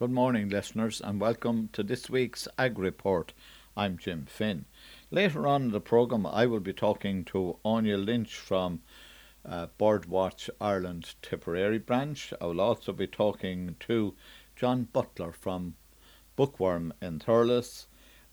[0.00, 3.34] Good morning, listeners, and welcome to this week's Ag Report.
[3.76, 4.64] I'm Jim Finn.
[5.10, 8.80] Later on in the programme, I will be talking to Anya Lynch from
[9.44, 12.32] uh, Birdwatch Ireland Tipperary branch.
[12.40, 14.14] I will also be talking to
[14.56, 15.74] John Butler from
[16.34, 17.84] Bookworm in Thurles.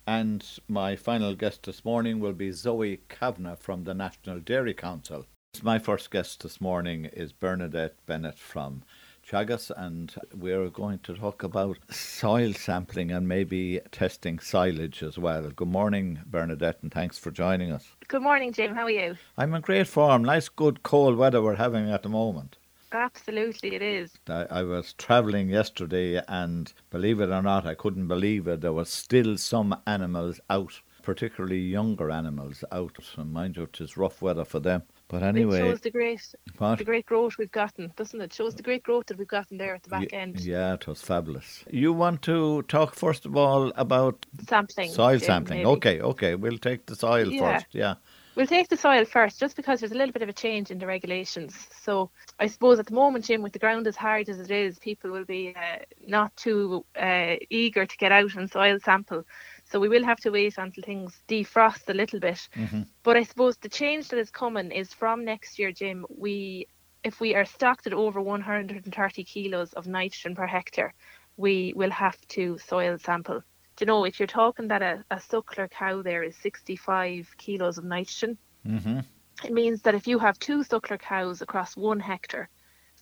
[0.07, 5.25] And my final guest this morning will be Zoe Kavanagh from the National Dairy Council.
[5.61, 8.83] My first guest this morning is Bernadette Bennett from
[9.29, 15.49] Teagasc, and we're going to talk about soil sampling and maybe testing silage as well.
[15.49, 17.89] Good morning, Bernadette, and thanks for joining us.
[18.07, 18.73] Good morning, Jim.
[18.73, 19.17] How are you?
[19.37, 20.23] I'm in great form.
[20.23, 22.57] Nice, good, cold weather we're having at the moment.
[22.93, 24.13] Absolutely, it is.
[24.29, 28.61] I, I was travelling yesterday, and believe it or not, I couldn't believe it.
[28.61, 32.97] There was still some animals out, particularly younger animals out.
[33.17, 34.83] And mind you, it is rough weather for them.
[35.09, 36.79] But anyway, it shows the great, what?
[36.79, 38.33] the great growth we've gotten, doesn't it?
[38.33, 40.41] Shows the great growth that we've gotten there at the back end.
[40.41, 41.63] Yeah, it was fabulous.
[41.71, 44.89] You want to talk first of all about Sampling.
[44.91, 45.59] soil sampling?
[45.59, 45.65] maybe.
[45.65, 47.53] Okay, okay, we'll take the soil Yeah.
[47.53, 47.67] first.
[47.71, 47.95] Yeah.
[48.35, 50.77] We'll take the soil first, just because there's a little bit of a change in
[50.77, 51.55] the regulations.
[51.81, 54.77] So I suppose at the moment, Jim, with the ground as hard as it is,
[54.77, 59.25] people will be uh, not too uh, eager to get out and soil sample.
[59.69, 62.47] So we will have to wait until things defrost a little bit.
[62.53, 66.05] hmm But I suppose the change that is coming is from next year, Jim.
[66.09, 66.67] We,
[67.03, 70.93] if we are stocked at over 130 kilos of nitrogen per hectare,
[71.37, 73.41] we will have to soil sample.
[73.75, 77.77] Do you know if you're talking that a, a suckler cow there is 65 kilos
[77.77, 78.99] of nitrogen, hmm
[79.43, 82.49] it means that if you have two suckler cows across one hectare,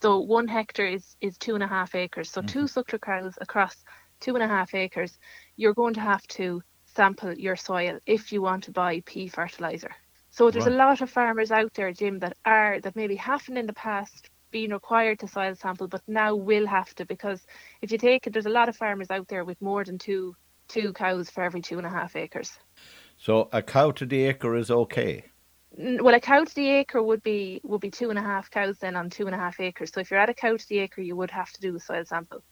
[0.01, 2.29] so one hectare is is two and a half acres.
[2.29, 3.85] So two suckler cows across
[4.19, 5.17] two and a half acres,
[5.57, 9.91] you're going to have to sample your soil if you want to buy P fertilizer.
[10.31, 10.73] So there's Right.
[10.73, 14.29] a lot of farmers out there, Jim, that are that maybe haven't in the past
[14.51, 17.45] been required to soil sample, but now will have to because
[17.81, 20.35] if you take it, there's a lot of farmers out there with more than two
[20.67, 22.57] two cows for every two and a half acres.
[23.17, 25.25] So a cow to the acre is okay.
[25.77, 28.77] Well, a cow to the acre would be would be two and a half cows
[28.79, 29.91] then on two and a half acres.
[29.93, 31.79] So if you're at a cow to the acre, you would have to do a
[31.79, 32.43] soil sample.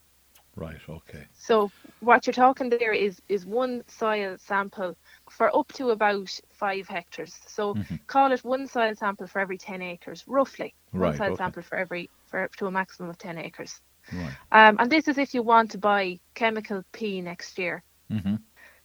[0.55, 0.79] Right.
[0.89, 1.27] Okay.
[1.33, 4.95] So what you're talking there is is one soil sample
[5.29, 7.37] for up to about five hectares.
[7.47, 7.99] So Mhm.
[8.07, 10.75] call it one soil sample for every ten acres, roughly.
[10.93, 11.35] Right, One soil okay.
[11.35, 13.81] sample for every for up to a maximum of ten acres.
[14.11, 14.37] Right.
[14.51, 17.83] Um, and this is if you want to buy chemical P next year.
[18.11, 18.35] Mm-hmm.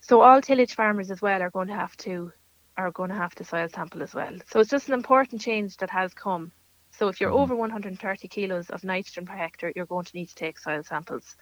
[0.01, 2.33] So all tillage farmers as well are going to have to
[2.77, 4.37] are going to have to soil sample as well.
[4.47, 6.53] So it's just an important change that has come.
[6.99, 7.33] So if you're Mhm.
[7.33, 11.37] over 130 kilos of nitrogen per hectare, you're going to need to take soil samples.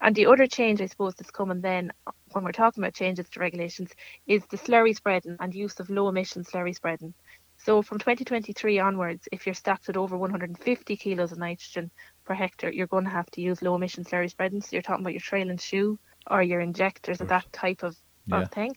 [0.00, 1.92] And the other change, I suppose, that's coming then
[2.32, 3.92] when we're talking about changes to regulations
[4.26, 7.14] is the slurry spreading and use of low emission slurry spreading.
[7.58, 11.90] So from 2023 onwards, if you're stacked at over 150 kilos of nitrogen
[12.26, 14.60] per hectare, you're going to have to use low emission slurry spreading.
[14.60, 15.98] So you're talking about your trailing shoe
[16.30, 17.96] or your injectors or that type of,
[18.26, 18.42] Yeah.
[18.42, 18.76] of thing.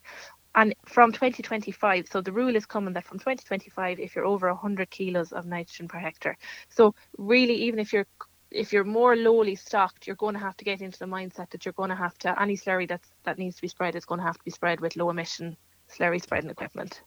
[0.56, 4.90] And from 2025, so the rule is coming that from 2025, if you're over 100
[4.90, 6.38] kilos of nitrogen per hectare,
[6.70, 8.08] so really even if you're
[8.52, 11.66] if you're more lowly stocked, you're going to have to get into the mindset that
[11.66, 14.20] you're going to have to any slurry that's that needs to be spread is going
[14.20, 15.56] to have to be spread with low emission
[15.90, 17.02] slurry spreading equipment.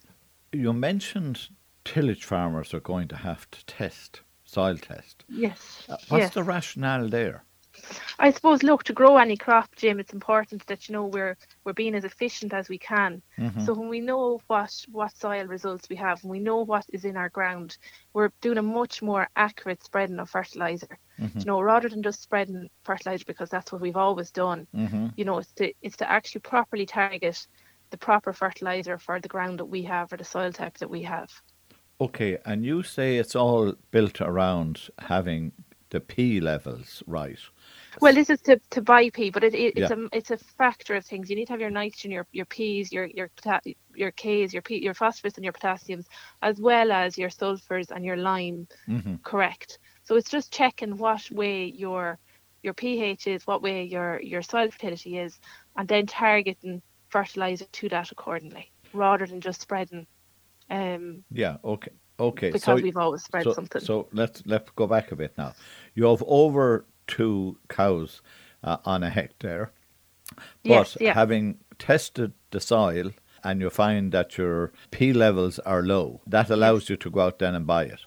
[0.52, 1.48] You mentioned
[1.84, 5.24] tillage farmers are going to have to test soil test.
[5.28, 5.84] Yes.
[5.88, 6.34] Uh, What's yes.
[6.34, 7.44] the rationale there?
[8.18, 9.98] I suppose look to grow any crop, Jim.
[10.00, 13.22] It's important that you know we're we're being as efficient as we can.
[13.38, 13.64] Mhm.
[13.64, 17.04] So when we know what what soil results we have, and we know what is
[17.04, 17.76] in our ground,
[18.12, 20.98] we're doing a much more accurate spreading of fertilizer.
[21.18, 21.40] Mhm.
[21.40, 24.66] You know, rather than just spreading fertilizer because that's what we've always done.
[24.72, 27.46] hmm You know, it's to it's to actually properly target
[27.90, 31.02] the proper fertilizer for the ground that we have or the soil type that we
[31.02, 31.30] have.
[32.00, 35.52] Okay, and you say it's all built around having
[35.90, 37.38] the P levels right.
[38.00, 39.96] Well, this is to, to buy P, but it, it, it's Yeah.
[39.96, 41.30] a it's a factor of things.
[41.30, 43.30] You need to have your nitrogen, your your P's, your your
[43.94, 46.06] your K's, your P, your phosphorus and your potassiums,
[46.42, 49.78] as well as your sulfurs and your lime hmm correct.
[50.04, 52.18] So it's just checking what way your
[52.62, 55.38] your pH is, what way your your soil fertility is,
[55.76, 60.06] and then targeting fertilizer to that accordingly, rather than just spreading.
[60.70, 61.56] Um, Yeah.
[61.64, 61.92] Okay.
[62.18, 62.48] Okay.
[62.52, 63.80] because so we've always spread so, something.
[63.80, 65.54] So let's let's go back a bit now.
[65.94, 68.22] You have over two cows
[68.62, 69.72] uh, on a hectare,
[70.36, 71.14] but Yes, yeah.
[71.14, 73.10] having tested the soil
[73.42, 77.38] and you find that your P levels are low, that allows you to go out
[77.38, 78.00] then and buy it.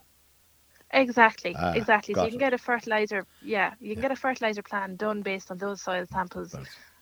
[0.91, 2.13] Exactly, Ah, exactly.
[2.15, 2.39] So you can it.
[2.39, 6.05] get a fertilizer, yeah, you can get a fertilizer plan done based on those soil
[6.11, 6.55] samples,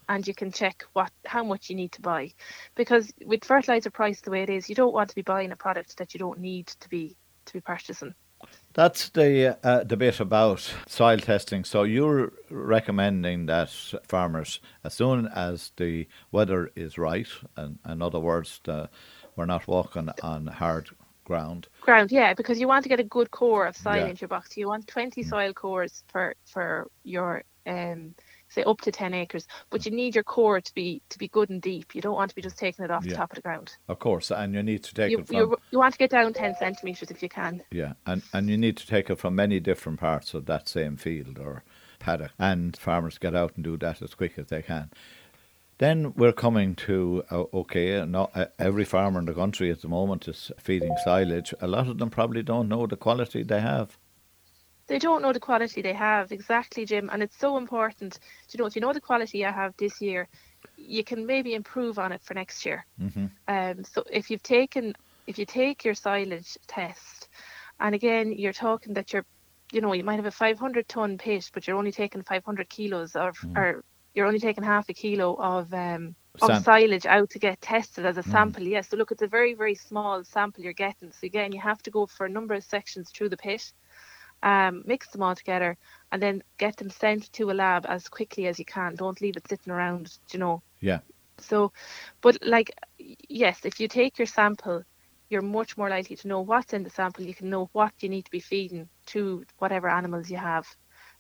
[0.10, 2.32] and you can check what how much you need to buy,
[2.76, 5.56] because with fertilizer price the way it is, you don't want to be buying a
[5.56, 7.16] product that you don't need to be
[7.46, 8.14] to be purchasing.
[8.76, 11.64] That's the uh, bit about soil testing.
[11.64, 13.70] So you're recommending that
[14.08, 17.28] farmers, as soon as the weather is right,
[17.58, 18.90] and in other words, the,
[19.38, 20.90] we're not walking on hard
[21.26, 21.70] ground.
[21.82, 24.08] Ground, yeah, because you want to get a good core of soil Yeah.
[24.08, 24.58] into your box.
[24.58, 25.30] You want 20 Mm.
[25.30, 28.16] soil cores for for your um
[28.56, 31.50] say up to 10 acres, but you need your core to be to be good
[31.50, 31.94] and deep.
[31.96, 33.12] You don't want to be just taking it off Yeah.
[33.12, 33.76] the top of the ground.
[33.88, 35.36] Of course, and you need to take You, it from
[35.72, 37.62] you want to get down 10 centimeters if you can.
[37.72, 40.98] yeah, and and you need to take it from many different parts of that same
[40.98, 41.64] field or
[42.00, 44.90] paddock, and farmers get out and do that as quick as they can.
[45.78, 49.90] Then we're coming to uh, okay, not uh, every farmer in the country at the
[49.90, 51.54] moment is feeding silage.
[51.60, 53.98] A lot of them probably don't know the quality they have.
[54.88, 58.20] They don't know the quality they have exactly, Jim, and it's so important.
[58.54, 60.28] You know, if you know the quality you have this year,
[60.76, 62.86] you can maybe improve on it for next year.
[63.00, 64.94] hmm Um, so if you've taken,
[65.28, 67.28] if you take your silage test,
[67.80, 69.26] and again you're talking that you're,
[69.72, 73.16] you know, you might have a 500 ton pit, but you're only taking 500 kilos
[73.16, 73.56] of, Mhm.
[73.56, 73.84] or
[74.14, 78.06] you're only taking half a kilo of um, of Sam- silage out to get tested
[78.06, 78.32] as a Mhm.
[78.32, 78.64] sample.
[78.64, 81.12] Yes, so look, it's a very very small sample you're getting.
[81.12, 83.74] So again, you have to go for a number of sections through the pit.
[84.46, 85.78] Um, mix them all together
[86.12, 88.96] and then get them sent to a lab as quickly as you can.
[88.96, 91.02] Don't leave it sitting around, you know, Yeah.
[91.40, 91.74] so,
[92.22, 92.72] but like,
[93.30, 94.84] yes, if you take your sample,
[95.30, 97.26] you're much more likely to know what's in the sample.
[97.26, 100.68] You can know what you need to be feeding to whatever animals you have.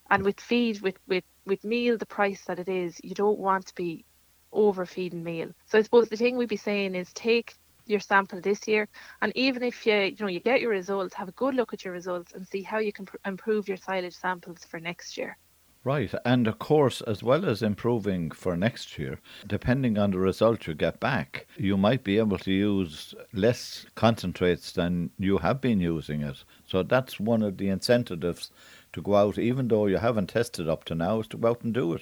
[0.09, 3.67] And with feed, with, with, with meal, the price that it is, you don't want
[3.67, 4.05] to be
[4.53, 5.51] overfeeding meal.
[5.67, 7.53] So I suppose the thing we'd be saying is take
[7.85, 8.87] your sample this year,
[9.21, 11.83] and even if you you know you get your results, have a good look at
[11.85, 15.37] your results and see how you can pr- improve your silage samples for next year.
[15.85, 20.67] Right, and of course, as well as improving for next year, depending on the result
[20.67, 25.79] you get back, you might be able to use less concentrates than you have been
[25.79, 26.43] using it.
[26.65, 28.51] So that's one of the incentives
[28.91, 31.61] to go out, even though you haven't tested up to now, is to go out
[31.63, 32.01] and do it.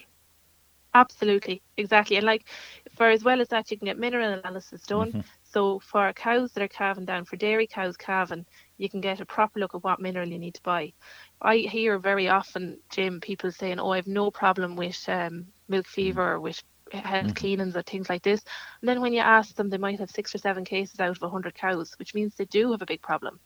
[0.95, 2.17] Absolutely, exactly.
[2.17, 2.47] And like
[2.95, 5.13] for as well as that, you can get mineral analysis done.
[5.13, 5.23] Mhm.
[5.53, 8.45] So for cows that are calving down, for dairy cows calving,
[8.77, 10.93] you can get a proper look at what mineral you need to buy.
[11.41, 16.33] I hear very often, Jim, people saying, "Oh, I've no problem with um, milk fever
[16.33, 16.61] or with
[16.91, 17.35] head Mhm.
[17.35, 18.43] cleanings or things like this."
[18.81, 21.23] And then when you ask them, they might have six or seven cases out of
[21.23, 23.39] a hundred cows, which means they do have a big problem.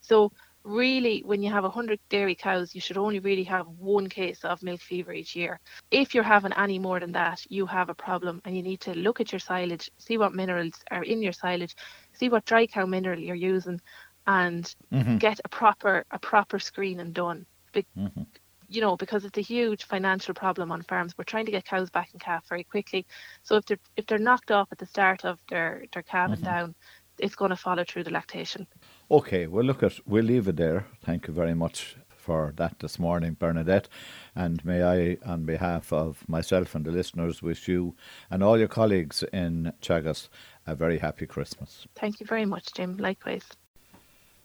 [0.00, 0.32] So
[0.64, 4.44] really, when you have a hundred dairy cows, you should only really have one case
[4.44, 5.60] of milk fever each year
[5.90, 8.94] if you're having any more than that, you have a problem and you need to
[8.94, 11.74] look at your silage, see what minerals are in your silage,
[12.12, 13.80] see what dry cow mineral you're using,
[14.26, 17.46] and hmm get a proper a proper screening done.
[17.72, 18.24] Be- hmm
[18.68, 21.14] you know, because it's a huge financial problem on farms.
[21.18, 23.06] We're trying to get cows back in calf very quickly.
[23.42, 26.42] So if they're if they're knocked off at the start of their their calving Mhm.
[26.42, 26.74] down,
[27.18, 28.66] it's going to follow through the lactation.
[29.12, 30.86] Okay, well, look at we'll leave it there.
[31.04, 33.86] Thank you very much for that this morning, Bernadette.
[34.34, 37.94] And may I, on behalf of myself and the listeners, wish you
[38.30, 40.30] and all your colleagues in Teagasc
[40.66, 41.86] a very happy Christmas.
[41.94, 42.96] Thank you very much, Jim.
[42.96, 43.44] Likewise.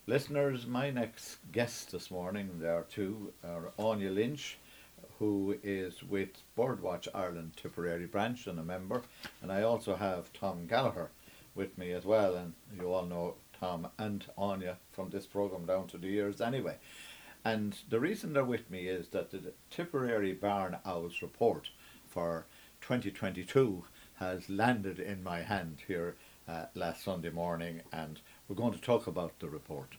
[0.06, 4.58] Listeners, my next guest this morning, there are two, are Anya Lynch,
[5.18, 9.02] who is with Birdwatch Ireland Tipperary branch and a member,
[9.42, 11.10] and I also have Tom Gallagher
[11.56, 15.88] with me as well, and you all know Tom and Anya from this program down
[15.88, 16.76] to the years anyway.
[17.46, 21.70] And the reason they're with me is that the Tipperary Barn Owls report
[22.08, 22.46] for
[22.82, 23.84] 2022
[24.16, 26.16] has landed in my hand here
[26.48, 29.90] uh, last Sunday morning, and we're going to talk about the report.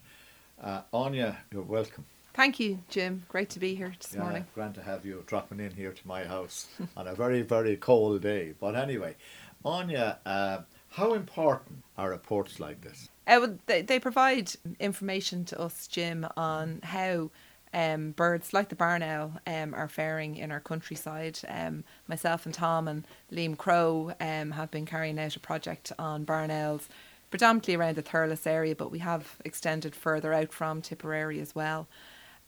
[0.61, 2.05] Uh, Anya, you're welcome.
[2.33, 3.23] Thank you, Jim.
[3.27, 4.45] Great to be here this Yeah, morning.
[4.53, 6.67] Grand to have you dropping in here to my house
[6.97, 8.53] on a very, very cold day.
[8.59, 9.15] But anyway,
[9.65, 13.09] Anya, uh, how important are reports like this?
[13.29, 17.29] Uh, they, they provide information to us, Jim, on how
[17.71, 21.37] um, birds like the barn owl um, are faring in our countryside.
[21.47, 26.23] Um, myself and Tom and Liam Crow um, have been carrying out a project on
[26.23, 26.89] barn owls,
[27.29, 31.87] predominantly around the Thurles area, but we have extended further out from Tipperary as well.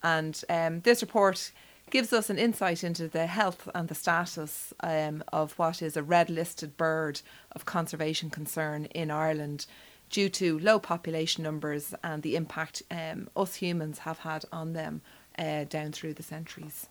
[0.02, 1.52] And um, this report
[1.92, 6.02] gives us an insight into the health and the status um, of what is a
[6.02, 7.22] red listed bird
[7.52, 9.68] of conservation concern in Ireland
[10.12, 15.02] due to low population numbers and the impact um, us humans have had on them
[15.40, 16.88] uh, down through the centuries.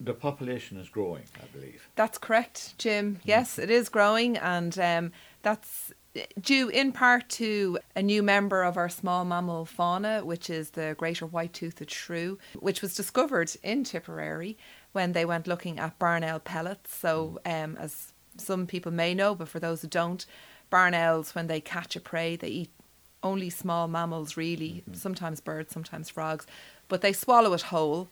[0.00, 1.88] The population is growing, I believe.
[1.94, 3.20] That's correct, Jim.
[3.24, 5.92] Yes, it is growing, and um, that's
[6.40, 10.94] due in part to a new member of our small mammal fauna, which is the
[10.98, 14.56] greater white-toothed shrew, which was discovered in Tipperary
[14.92, 16.94] when they went looking at barn owl pellets.
[16.94, 20.26] So, um, as some people may know, but for those who don't,
[20.74, 22.70] barn owls, when they catch a prey, they eat
[23.22, 26.46] only small mammals, really, sometimes birds, sometimes frogs.
[26.88, 28.08] but they swallow it whole.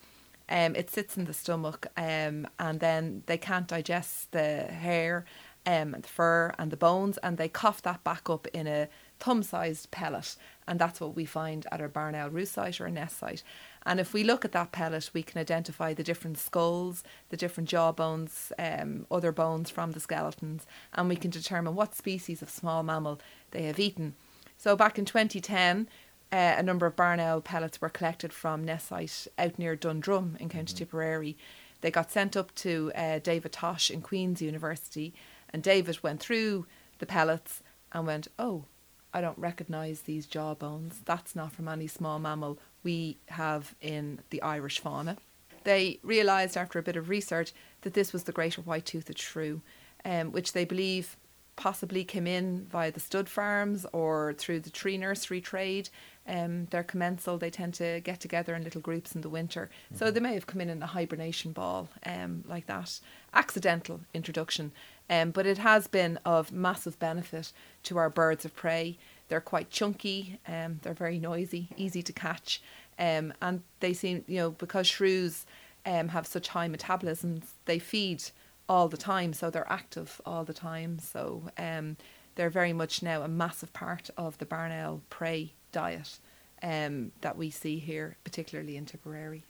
[0.49, 5.25] Um, it sits in the stomach, um, and then they can't digest the hair,
[5.67, 8.89] um, and the fur, and the bones, and they cough that back up in a
[9.19, 10.37] thumb-sized pellet,
[10.69, 13.43] and that's what we find at our barn owl roost site or a nest site.
[13.85, 17.69] And if we look at that pellet, we can identify the different skulls, the different
[17.69, 22.51] jaw bones, um, other bones from the skeletons, and we can determine what species of
[22.51, 23.21] small mammal
[23.51, 24.15] they have eaten.
[24.57, 25.89] So back in 2010,
[26.31, 30.37] uh, a number of barn owl pellets were collected from nest site out near Dundrum
[30.41, 31.37] in County Tipperary.
[31.81, 35.13] They got sent up to uh, David Tosh in Queen's University,
[35.51, 36.67] and David went through
[36.99, 38.65] the pellets and went, "Oh,
[39.13, 41.01] I don't recognise these jaw bones.
[41.05, 45.17] That's not from any small mammal we have in the Irish fauna."
[45.65, 49.61] They realised after a bit of research that this was the greater white-toothed shrew,
[50.05, 51.17] um, which they believe
[51.55, 55.89] possibly came in via the stud farms or through the tree nursery trade.
[56.27, 59.69] Um, they're commensal, they tend to get together in little groups in the winter.
[59.87, 59.97] Mm-hmm.
[59.97, 63.01] So they may have come in in a hibernation ball um, like that.
[63.35, 64.73] Accidental introduction.
[65.11, 67.53] Um, but it has been of massive benefit
[67.85, 68.99] to our birds of prey.
[69.33, 72.61] They're quite chunky, um, they're very noisy, easy to catch.
[72.99, 75.47] Um, and they seem, you know, because shrews
[75.87, 78.23] um, have such high metabolisms, they feed
[78.69, 80.99] all the time, so they're active all the time.
[80.99, 81.97] So um,
[82.35, 86.19] they're very much now a massive part of the barn owl prey diet
[86.63, 89.45] um, that we see here, particularly in Tipperary.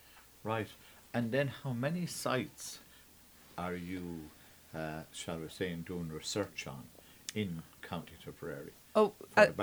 [0.45, 0.69] Right.
[1.13, 2.79] And then how many sites
[3.59, 4.31] are you,
[4.73, 6.85] uh, shall we say, doing research on
[7.35, 8.71] in County Tipperary?
[8.95, 9.57] Oh, at?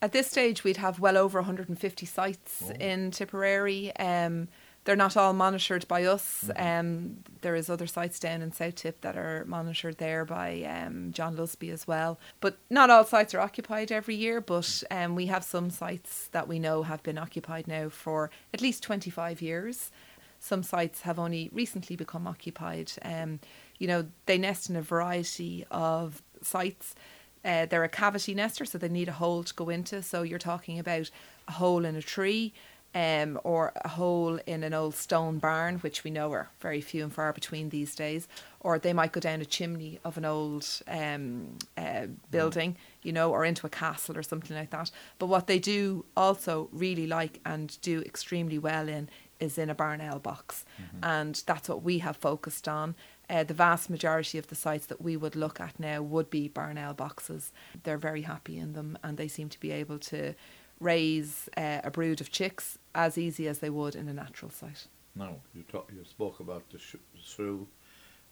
[0.00, 2.72] At this stage, we'd have well over 150 sites oh.
[2.72, 3.94] in Tipperary.
[3.96, 4.48] Um,
[4.84, 6.44] they're not all monitored by us.
[6.46, 6.66] Mm-hmm.
[6.66, 11.12] Um, there is other sites down in South Tip that are monitored there by um,
[11.12, 12.18] John Lusby as well.
[12.40, 14.40] But not all sites are occupied every year.
[14.40, 18.62] But um, we have some sites that we know have been occupied now for at
[18.62, 19.90] least 25 years.
[20.40, 22.92] Some sites have only recently become occupied.
[23.02, 23.40] Um,
[23.78, 26.94] you know, they nest in a variety of sites.
[27.44, 30.02] Uh, they're a cavity nester, so they need a hole to go into.
[30.02, 31.10] So you're talking about
[31.46, 32.52] a hole in a tree,
[32.94, 37.04] um, or a hole in an old stone barn, which we know are very few
[37.04, 38.26] and far between these days,
[38.60, 43.30] or they might go down a chimney of an old um, uh, building, you know,
[43.30, 44.90] or into a castle or something like that.
[45.18, 49.74] But what they do also really like and do extremely well in is in a
[49.74, 51.04] barn owl box, mm-hmm.
[51.04, 52.96] and that's what we have focused on.
[53.30, 56.48] Uh, the vast majority of the sites that we would look at now would be
[56.48, 57.52] barn owl boxes.
[57.82, 60.34] They're very happy in them, and they seem to be able to
[60.80, 64.86] raise uh, a brood of chicks as easy as they would in a natural site.
[65.14, 67.66] Now, you, talk, you spoke about the sh- shrew.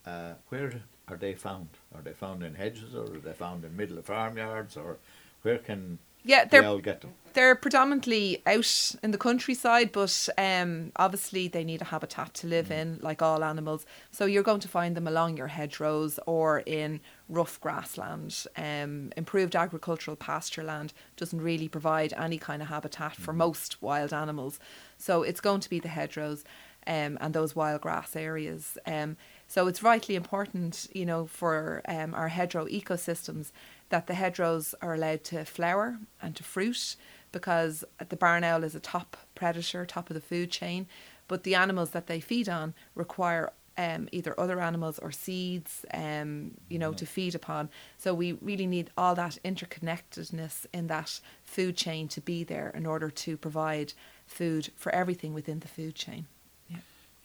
[0.07, 0.73] Uh, where
[1.09, 1.69] are they found?
[1.95, 4.99] Are they found in hedges or are they found in middle of farmyards or
[5.43, 7.14] where can yeah, they're all get them.
[7.33, 12.68] They're predominantly out in the countryside, but um, obviously they need a habitat to live
[12.68, 12.78] mm.
[12.78, 13.85] in, like all animals.
[14.11, 18.47] So you're going to find them along your hedgerows or in rough grassland.
[18.56, 23.16] Um, improved agricultural pasture land doesn't really provide any kind of habitat mm.
[23.16, 24.59] for most wild animals,
[24.97, 26.42] so it's going to be the hedgerows
[26.87, 28.78] um, and those wild grass areas.
[28.87, 29.16] Um,
[29.49, 33.52] so it's vitally important, you know, for um, our hedgerow ecosystems
[33.88, 36.97] that the hedgerows are allowed to flower and to fruit
[37.33, 40.87] because the barn owl is a top predator, top of the food chain.
[41.28, 46.52] But the animals that they feed on require um, either other animals or seeds, um,
[46.69, 47.69] you know, to feed upon.
[47.99, 52.87] So we really need all that interconnectedness in that food chain to be there in
[52.87, 53.93] order to provide
[54.26, 56.26] food for everything within the food chain.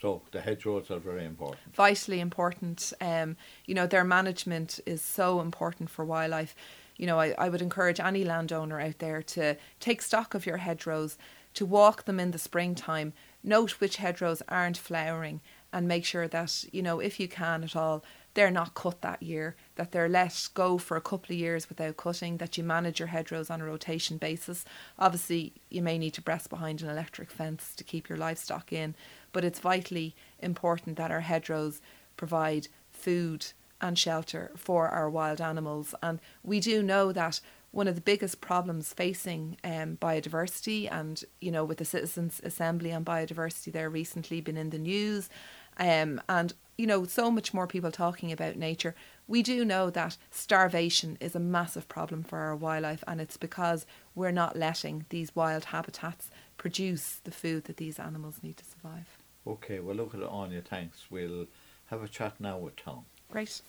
[0.01, 1.59] So the hedgerows are very important.
[1.75, 2.91] Vitally important.
[2.99, 6.55] Um, you know, their management is so important for wildlife.
[6.97, 10.57] You know, I, I would encourage any landowner out there to take stock of your
[10.57, 11.17] hedgerows,
[11.53, 15.41] to walk them in the springtime, note which hedgerows aren't flowering,
[15.71, 18.03] and make sure that, you know, if you can at all,
[18.33, 21.97] they're not cut that year, that they're let go for a couple of years without
[21.97, 24.63] cutting, that you manage your hedgerows on a rotation basis.
[24.97, 28.95] Obviously, you may need to breast behind an electric fence to keep your livestock in,
[29.31, 31.81] but it's vitally important that our hedgerows
[32.17, 33.47] provide food
[33.79, 35.95] and shelter for our wild animals.
[36.03, 41.51] And we do know that one of the biggest problems facing um, biodiversity, and you
[41.51, 45.29] know, with the Citizens Assembly on biodiversity there recently been in the news,
[45.77, 48.95] um, and you know, so much more people talking about nature.
[49.27, 53.85] We do know that starvation is a massive problem for our wildlife, and it's because
[54.15, 59.20] we're not letting these wild habitats produce the food that these animals need to survive.
[59.45, 60.61] Okay, well, look at it, Anya.
[60.61, 61.07] Thanks.
[61.09, 61.47] We'll
[61.87, 63.05] have a chat now with Tom.
[63.31, 63.61] Great.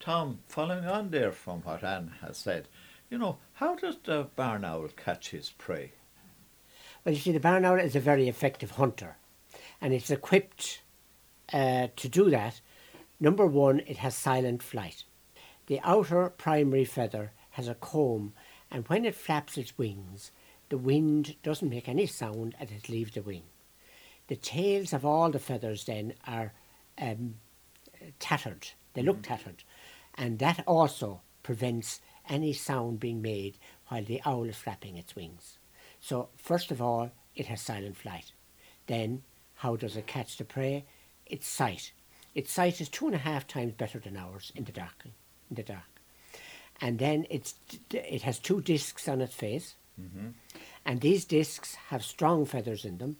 [0.00, 2.68] Tom, following on there from what Anne has said,
[3.10, 5.92] you know, how does the barn owl catch his prey?
[7.04, 9.16] Well, you see, the barn owl is a very effective hunter,
[9.80, 10.82] and it's equipped
[11.52, 12.60] uh, to do that.
[13.18, 15.04] Number one, it has silent flight.
[15.68, 18.34] The outer primary feather has a comb,
[18.70, 20.32] and when it flaps its wings,
[20.68, 23.44] the wind doesn't make any sound as it leaves the wing.
[24.28, 26.52] The tails of all the feathers then are
[27.00, 27.36] um,
[28.18, 28.68] tattered.
[28.94, 29.62] They look tattered,
[30.14, 33.56] and that also prevents any sound being made
[33.88, 35.58] while the owl is flapping its wings.
[36.00, 38.32] So, first of all, it has silent flight.
[38.86, 39.22] Then,
[39.56, 40.84] how does it catch the prey?
[41.26, 41.92] Its sight.
[42.34, 45.04] Its sight is two and a half times better than ours in the dark.
[45.50, 46.00] In the dark,
[46.80, 47.54] and then it's
[47.92, 49.76] it has two discs on its face,
[50.84, 53.16] and these discs have strong feathers in them,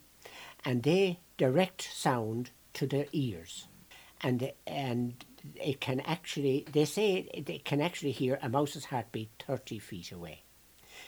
[0.67, 3.69] and they direct sound to their ears,
[4.21, 9.79] and and it can actually they say it, can actually hear a mouse's heartbeat thirty
[9.79, 10.43] feet away,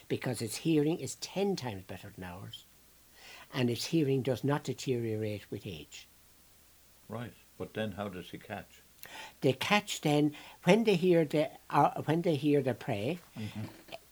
[0.07, 2.67] because its hearing is ten times better than ours,
[3.53, 6.09] and its hearing does not deteriorate with age.
[7.09, 7.35] Right.
[7.59, 8.83] But then how does it catch?
[9.41, 13.19] They catch then when they hear the uh, when they hear the prey.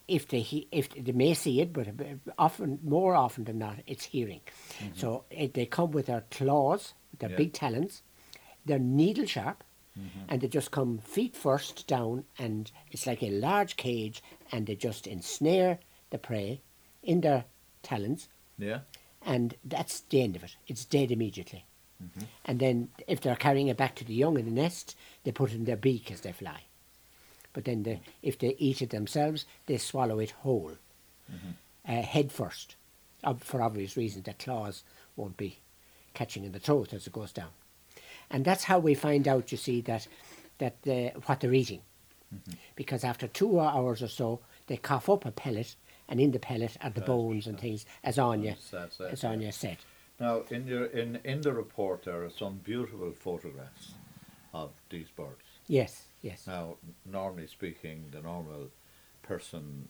[0.08, 1.92] If they he, if they may see it, but uh,
[2.38, 4.40] often more often than not, it's hearing.
[4.78, 4.98] Mm-hmm.
[4.98, 7.36] So it, they come with their claws, their Yeah.
[7.36, 8.02] big talons,
[8.64, 9.64] they're needle sharp,
[9.98, 10.20] mm-hmm.
[10.28, 14.22] and they just come feet first down, and it's like a large cage,
[14.52, 16.60] and they just ensnare the prey
[17.02, 17.44] in their
[17.82, 18.80] talons, Yeah.
[19.22, 20.56] and that's the end of it.
[20.68, 21.64] It's dead immediately.
[22.02, 22.24] Mm-hmm.
[22.44, 24.94] And then, if they're carrying it back to the young in the nest,
[25.24, 26.62] they put it in their beak as they fly.
[27.56, 30.72] But then, they, if they eat it themselves, they swallow it whole,
[31.32, 31.52] mm-hmm.
[31.90, 32.76] uh, head first,
[33.24, 34.26] ob- for obvious reasons.
[34.26, 34.84] Their claws
[35.16, 35.60] won't be
[36.12, 37.48] catching in the throat as it goes down.
[38.30, 40.06] And that's how we find out, you see, that,
[40.58, 41.80] that they, what they're eating.
[42.34, 42.58] Mm-hmm.
[42.74, 45.76] Because after two hours or so, they cough up a pellet,
[46.10, 47.06] and in the pellet are the Right.
[47.06, 48.58] bones and things, as Anya,
[49.00, 49.24] as.
[49.24, 49.78] Anya said.
[50.20, 53.94] Now, in your in in the report, there are some beautiful photographs
[54.52, 55.55] of these birds.
[55.68, 56.46] Yes, yes.
[56.46, 58.70] Now, normally speaking, the normal
[59.22, 59.88] person,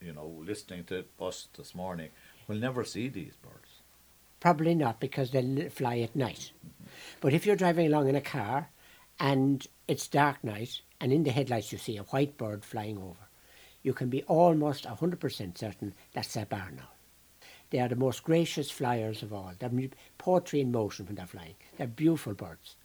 [0.00, 2.10] you know, listening to us this morning,
[2.48, 3.82] will never see these birds.
[4.40, 6.50] Probably not because they fly at night.
[7.20, 8.68] But if you're driving along in a car
[9.18, 13.28] and it's dark night and in the headlights you see a white bird flying over,
[13.82, 16.96] you can be almost 100% certain that's a barn owl.
[17.70, 19.52] They are the most gracious flyers of all.
[19.58, 19.70] They're
[20.18, 21.54] poetry in motion when they're flying.
[21.76, 22.76] They're beautiful birds.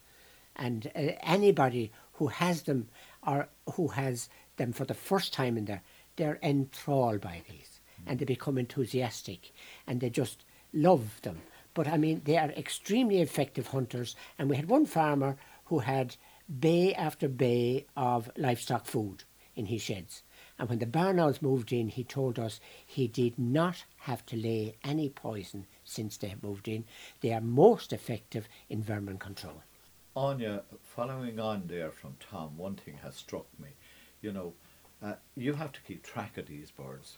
[0.55, 2.89] And uh, anybody who has them
[3.25, 5.81] or who has them for the first time in there,
[6.15, 9.51] they're enthralled by these and they become enthusiastic
[9.87, 10.43] and they just
[10.73, 11.41] love them.
[11.73, 14.15] But I mean, they are extremely effective hunters.
[14.37, 16.15] And we had one farmer who had
[16.59, 19.23] bay after bay of livestock food
[19.55, 20.23] in his sheds.
[20.59, 24.35] And when the barn owls moved in, he told us he did not have to
[24.35, 26.85] lay any poison since they moved in.
[27.21, 29.63] They are most effective in vermin control.
[30.15, 33.69] Anya, following on there from Tom, one thing has struck me.
[34.21, 34.53] You know,
[35.01, 37.17] uh, you have to keep track of these birds.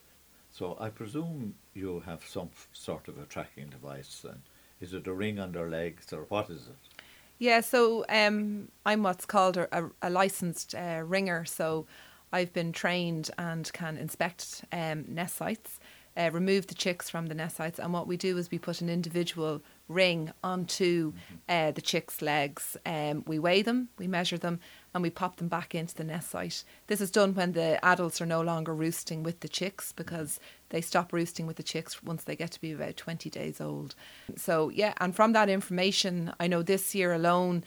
[0.51, 4.23] So I presume you have some f- sort of a tracking device.
[4.23, 4.41] And
[4.79, 7.03] is it a ring on their legs or what is it?
[7.39, 11.45] Yeah, so um, I'm what's called a, a, licensed uh, ringer.
[11.45, 11.87] So
[12.31, 15.79] I've been trained and can inspect um, nest sites,
[16.15, 18.81] uh, remove the chicks from the nest sites, and what we do is we put
[18.81, 21.13] an individual ring onto
[21.49, 22.77] uh, the chicks' legs.
[22.85, 24.59] Um, we weigh them, we measure them,
[24.93, 26.63] and we pop them back into the nest site.
[26.87, 30.81] This is done when the adults are no longer roosting with the chicks because they
[30.81, 33.95] stop roosting with the chicks once they get to be about 20 days old.
[34.35, 37.63] So, yeah, and from that information, I know this year alone,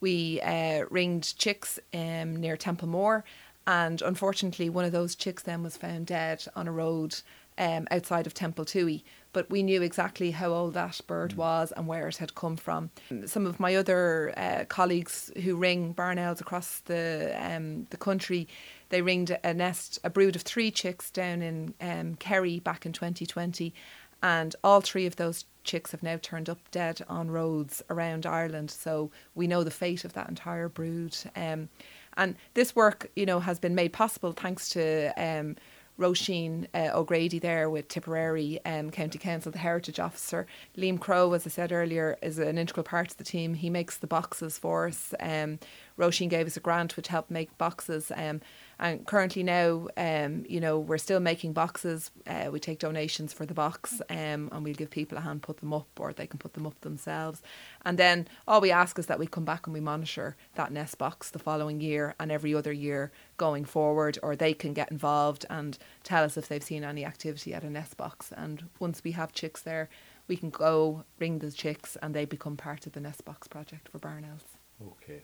[0.00, 3.24] we uh, ringed chicks um, near Templemore,
[3.66, 7.16] and unfortunately, one of those chicks then was found dead on a road
[7.58, 9.02] um, outside of Templetuohy.
[9.32, 12.90] But we knew exactly how old that bird was and where it had come from.
[13.26, 18.48] Some of my other uh, colleagues who ring barn owls across the um, the country,
[18.88, 22.92] they ringed a nest, a brood of three chicks down in um, Kerry back in
[22.92, 23.74] 2020,
[24.22, 28.70] and all three of those chicks have now turned up dead on roads around Ireland.
[28.70, 31.16] So we know the fate of that entire brood.
[31.36, 31.68] Um,
[32.16, 35.56] and this work, you know, has been made possible thanks to um,
[35.98, 40.46] Roisin uh, O'Grady there with Tipperary um, County Council, the Heritage Officer.
[40.76, 43.54] Liam Crow, as I said earlier, is an integral part of the team.
[43.54, 45.12] He makes the boxes for us.
[45.18, 45.58] Um,
[45.98, 48.12] Roisin gave us a grant which helped make boxes.
[48.14, 48.40] Um,
[48.78, 52.10] and currently now, um, you know, we're still making boxes.
[52.26, 55.58] Uh, we take donations for the box, um, and we'll give people a hand put
[55.58, 57.42] them up, or they can put them up themselves.
[57.84, 60.96] And then all we ask is that we come back and we monitor that nest
[60.98, 65.44] box the following year and every other year going forward, or they can get involved
[65.50, 68.32] and tell us if they've seen any activity at a nest box.
[68.36, 69.88] And once we have chicks there,
[70.28, 73.88] we can go ring the chicks, and they become part of the nest box project
[73.88, 74.58] for barn owls.
[75.02, 75.22] Okay.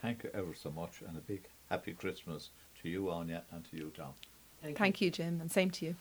[0.00, 2.50] Thank you ever so much, and a big happy Christmas
[2.86, 4.12] to you, Anya, and to you, Tom.
[4.62, 5.06] Thank, Thank you.
[5.06, 5.96] you, Jim, and same to you.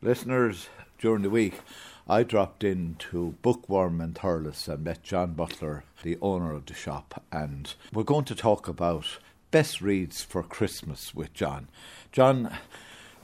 [0.00, 1.60] Listeners, during the week,
[2.08, 7.24] I dropped into Bookworm and Thurles and met John Butler, the owner of the shop,
[7.32, 9.18] and we're going to talk about
[9.50, 11.66] best reads for Christmas with John.
[12.12, 12.56] John,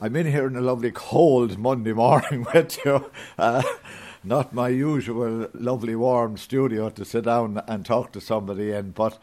[0.01, 3.09] I'm in here in a lovely cold Monday morning with you.
[3.39, 3.63] Uh,
[4.25, 9.17] not my usual lovely warm studio to sit down and talk to somebody in, but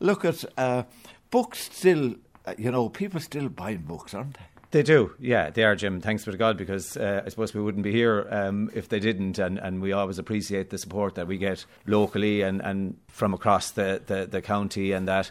[0.00, 0.84] look at uh,
[1.30, 2.14] books still
[2.58, 4.44] you know, people still buying books, aren't they?
[4.72, 6.00] They do, yeah, they are, Jim.
[6.00, 9.38] Thanks to God, because uh, I suppose we wouldn't be here um, if they didn't,
[9.38, 13.70] and, and we always appreciate the support that we get locally and, and from across
[13.70, 15.30] the, the, the county and that.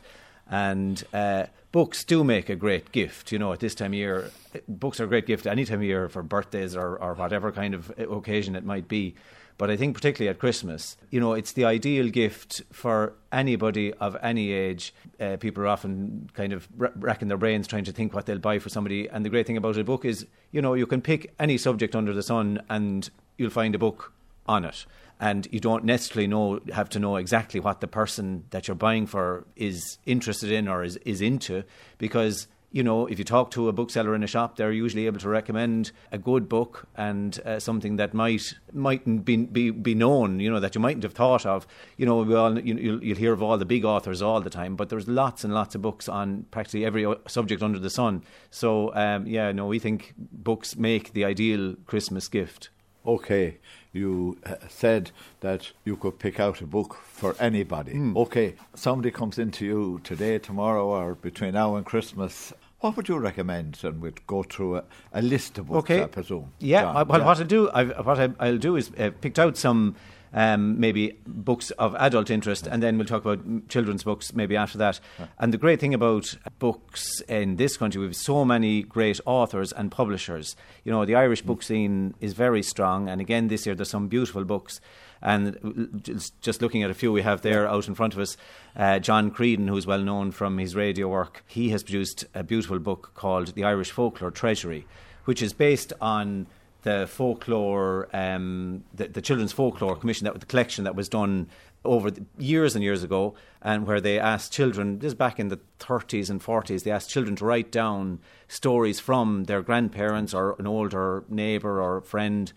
[0.50, 4.32] And uh, books do make a great gift, you know, at this time of year.
[4.68, 7.74] Books are a great gift any time of year for birthdays or, or whatever kind
[7.74, 9.16] of occasion it might be.
[9.58, 14.18] But I think particularly at Christmas, you know, it's the ideal gift for anybody of
[14.22, 14.94] any age.
[15.20, 18.60] Uh, people are often kind of racking their brains trying to think what they'll buy
[18.60, 19.08] for somebody.
[19.08, 21.96] And the great thing about a book is, you know, you can pick any subject
[21.96, 24.12] under the sun and you'll find a book
[24.46, 24.86] on it.
[25.22, 29.08] And you don't necessarily know have to know exactly what the person that you're buying
[29.08, 31.64] for is interested in or is, is into
[31.98, 35.20] because you know, if you talk to a bookseller in a shop, they're usually able
[35.20, 40.42] to recommend a good book and uh, something that might mightn't be, be be known.
[40.42, 41.66] You know, that you mightn't have thought of.
[41.96, 44.50] You know, we all you, you'll, you'll hear of all the big authors all the
[44.50, 48.24] time, but there's lots and lots of books on practically every subject under the sun.
[48.52, 52.72] So, um, yeah, no, we think books make the ideal Christmas gift.
[53.08, 53.60] Okay,
[53.94, 57.94] you uh, said that you could pick out a book for anybody.
[57.94, 58.18] Mm.
[58.18, 62.52] Okay, somebody comes into you today, tomorrow, or between now and Christmas
[62.86, 63.80] what would you recommend?
[63.84, 66.04] And we'd go through a, a list of books, okay.
[66.04, 66.52] I presume.
[66.60, 67.26] Yeah, John, well, yeah.
[67.26, 69.96] what I'll do, I've, what I, will do is uh, picked out some
[70.36, 74.78] um, maybe books of adult interest, and then we'll talk about children's books maybe after
[74.78, 75.00] that.
[75.18, 75.26] Yeah.
[75.40, 79.72] And the great thing about books in this country, we have so many great authors
[79.72, 80.56] and publishers.
[80.84, 84.10] You know, the Irish book scene is very strong, and again this year there's some
[84.10, 84.80] beautiful books.
[85.26, 88.38] And just looking at a few we have there out in front of us,
[88.76, 92.78] uh, John Creedon, who's well known from his radio work, he has produced a beautiful
[92.78, 94.86] book called The Irish Folklore Treasury,
[95.26, 96.46] which is based on
[96.84, 101.50] the folklore, um, the, the, children's folklore commission, that the collection that was done
[101.84, 103.34] over years and years ago,
[103.64, 107.10] and where they asked children, this is back in the 30s and 40s, they asked
[107.10, 112.54] children to write down stories from their grandparents or an older neighbour or friend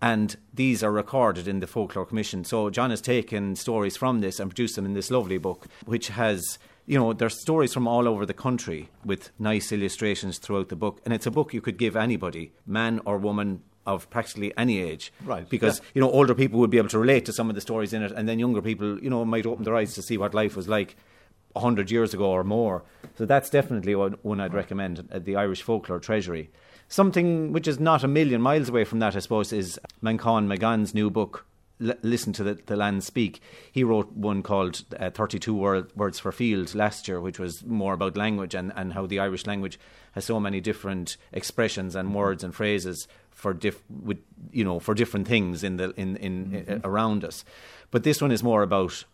[0.00, 2.44] and these are recorded in the Folklore Commission.
[2.44, 6.08] So John has taken stories from this and produced them in this lovely book, which
[6.08, 6.58] has
[6.88, 11.02] you know, there's stories from all over the country with nice illustrations throughout the book.
[11.04, 15.12] And it's a book you could give anybody, man or woman of practically any age.
[15.22, 15.46] Right.
[15.48, 15.84] Because, yeah.
[15.94, 18.02] you know, older people would be able to relate to some of the stories in
[18.02, 20.56] it, and then younger people, you know, might open their eyes to see what life
[20.56, 20.96] was like
[21.52, 22.84] 100 years ago or more.
[23.16, 26.50] So that's definitely one I'd recommend, uh, the Irish Folklore Treasury.
[26.88, 30.94] Something which is not a million miles away from that, I suppose, is Manchán Magan's
[30.94, 31.44] new book,
[31.80, 33.42] L- Listen to the, the Land Speak.
[33.70, 37.92] He wrote one called uh, 32 Word, Words for Field last year, which was more
[37.92, 39.78] about language and, and how the Irish language
[40.12, 44.18] has so many different expressions and words and phrases for diff- with,
[44.50, 46.72] you know for different things in the in, in, mm-hmm.
[46.72, 47.44] in around us.
[47.90, 49.04] But this one is more about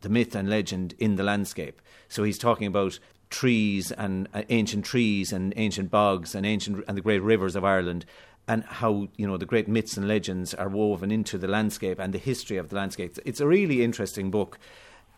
[0.00, 1.82] the myth and legend in the landscape.
[2.08, 2.98] So he's talking about
[3.30, 7.64] trees and uh, ancient trees and ancient bogs and ancient and the great rivers of
[7.64, 8.04] Ireland
[8.48, 12.12] and how you know the great myths and legends are woven into the landscape and
[12.12, 13.18] the history of the landscape.
[13.24, 14.58] It's a really interesting book,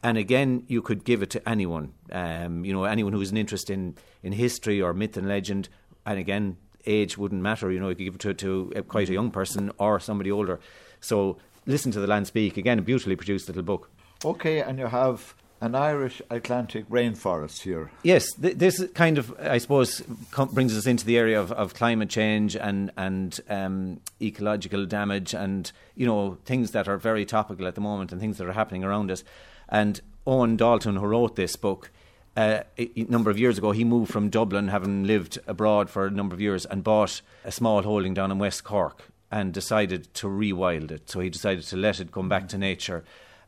[0.02, 1.92] and again, you could give it to anyone.
[2.10, 5.68] Um, you know, anyone who has an interest in in history or myth and legend,
[6.06, 7.70] and again, age wouldn't matter.
[7.70, 10.58] You know, you could give it to, to quite a young person or somebody older.
[11.00, 12.78] So, listen to the land speak again.
[12.78, 13.90] A beautifully produced little book.
[14.24, 17.90] Okay, and you have an Irish Atlantic rainforest here.
[18.02, 21.74] Yes, th- this kind of, I suppose, com- brings us into the area of, of
[21.74, 27.66] climate change and and um, ecological damage, and you know things that are very topical
[27.66, 29.24] at the moment, and things that are happening around us.
[29.68, 31.90] And Eoghan Daltun, who wrote this book.
[32.36, 36.10] Uh, a, number of years ago, he moved from Dublin, having lived abroad for a
[36.10, 40.26] number of years, and bought a small holding down in West Cork and decided to
[40.26, 41.10] rewild it.
[41.10, 43.04] So he decided to let it come back to nature.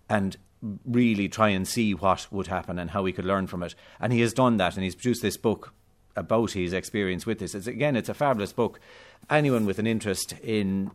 [0.09, 0.37] And
[0.85, 3.75] really try and see what would happen and how we could learn from it.
[3.99, 5.73] And he has done that, and he's produced this book
[6.17, 7.55] about his experience with this.
[7.55, 8.81] It's, again, it's a fabulous book.
[9.29, 10.91] Anyone with an interest in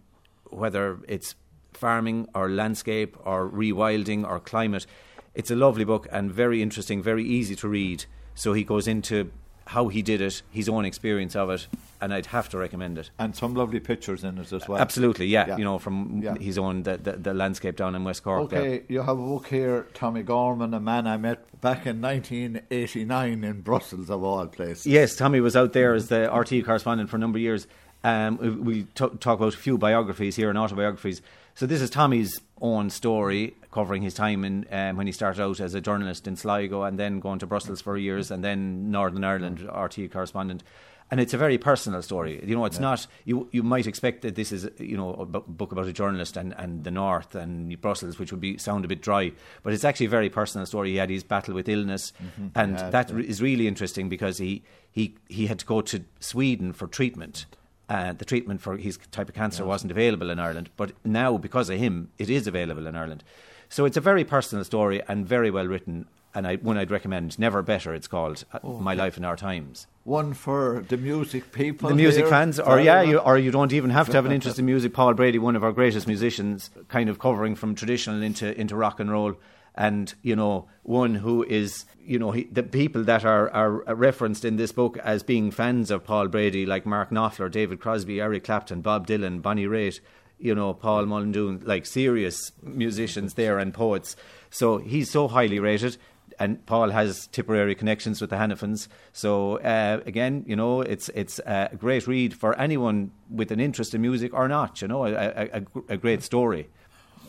[0.50, 1.36] whether it's
[1.74, 4.86] farming or landscape or rewilding or climate,
[5.34, 8.06] it's a lovely book and very interesting, very easy to read.
[8.36, 9.32] So he goes into
[9.68, 11.68] how he did it, his own experience of it,
[12.00, 13.10] and I'd have to recommend it.
[13.18, 14.80] And some lovely pictures in it as well.
[14.80, 15.48] Absolutely, yeah.
[15.48, 15.58] yeah.
[15.58, 16.36] You know, from yeah.
[16.36, 18.44] his own the, the, the, landscape down in West Cork.
[18.44, 18.82] Okay, there.
[18.88, 23.62] you have a book here, Tommy Gorman, a man I met back in 1989 in
[23.62, 24.86] Brussels, of all places.
[24.86, 27.68] Yes, Tommy was out there as the RTÉ correspondent for a number of years.
[28.04, 31.24] Um, we'll t- talk about a few biographies here and autobiographies.
[31.56, 35.60] So this is Tommy's own story, covering his time in um, when he started out
[35.60, 39.26] as a journalist in Sligo, and then going to Brussels for years, and then Northern
[39.26, 40.64] Ireland RTÉ correspondent.
[41.12, 42.42] And it's a very personal story.
[42.44, 42.90] You know, it's yeah.
[42.90, 43.08] not.
[43.26, 46.56] You you might expect that this is you know a book about a journalist and,
[46.58, 50.08] and the north and Brussels, which would be sound a bit dry, but it's actually
[50.08, 50.92] a very personal story.
[50.92, 52.48] He had his battle with illness, mm-hmm.
[52.56, 56.72] and yeah, that is really interesting because he he he had to go to Sweden
[56.74, 57.46] for treatment
[57.90, 59.68] uh, the treatment for his type of cancer yes.
[59.68, 63.24] wasn't available in Ireland, but now because of him, it is available in Ireland.
[63.70, 67.38] So it's a very personal story and very well written, and I, one I'd recommend.
[67.40, 67.94] Never better.
[67.94, 69.88] It's called uh, oh, My Life in Our Times.
[70.04, 72.30] One for the music people, the music here.
[72.30, 74.94] fans, or yeah, you, or you don't even have to have an interest in music.
[74.94, 79.00] Paul Brady, one of our greatest musicians, kind of covering from traditional into into rock
[79.00, 79.36] and roll
[79.76, 84.46] and you know one who is you know he, the people that are are referenced
[84.46, 88.46] in this book as being fans of Paul Brady like Mark Knopfler, David Crosby, Eric
[88.46, 90.00] Clapton, Bob Dylan, Bonnie Raitt,
[90.40, 94.16] you know Paul Muldoon, like serious musicians there and poets.
[94.50, 95.98] So he's so highly rated.
[96.38, 98.90] And Paul has Tipperary connections with the Hanafins.
[99.14, 103.94] So uh, again, you know, it's it's a great read for anyone with an interest
[103.94, 104.82] in music or not.
[104.82, 106.68] You know, a, a, a great story.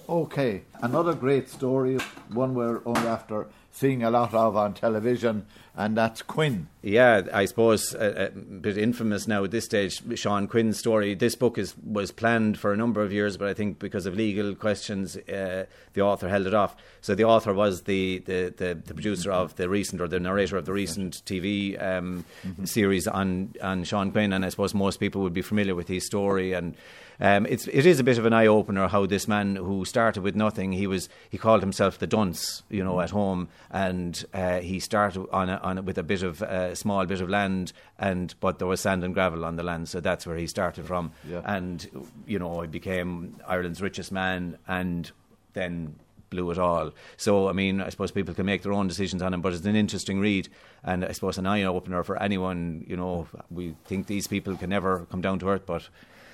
[0.09, 5.45] Okay, another great story, one we're only after seeing a lot of on television,
[5.77, 6.69] and that's Quinn.
[6.83, 10.01] Yeah, I suppose a, a, bit infamous now at this stage.
[10.19, 11.15] Sean Quinn's story.
[11.15, 14.15] This book is was planned for a number of years, but I think because of
[14.15, 16.77] legal questions, uh, the author held it off.
[17.03, 20.57] So the author was the the, the, the producer of the recent or the narrator
[20.57, 22.65] of the recent TV um, mm-hmm.
[22.65, 26.07] series on on Sean Quinn, and I suppose most people would be familiar with his
[26.07, 26.75] story and
[27.21, 30.23] um, it's it is a bit of an eye opener how this man who started
[30.23, 34.59] with nothing he was he called himself the dunce you know at home and uh,
[34.59, 37.73] he started on a, on with a bit of a uh, small bit of land
[37.99, 40.85] and but there was sand and gravel on the land so that's where he started
[40.87, 41.41] from yeah.
[41.45, 41.89] and
[42.27, 45.11] you know he became Ireland's richest man and
[45.53, 45.97] then
[46.31, 46.93] blew it all.
[47.17, 49.65] So, I mean, I suppose people can make their own decisions on him, but it's
[49.65, 50.49] an interesting read,
[50.85, 52.85] and I suppose an eye opener for anyone.
[52.87, 55.89] You know, we think these people can never come down to earth, but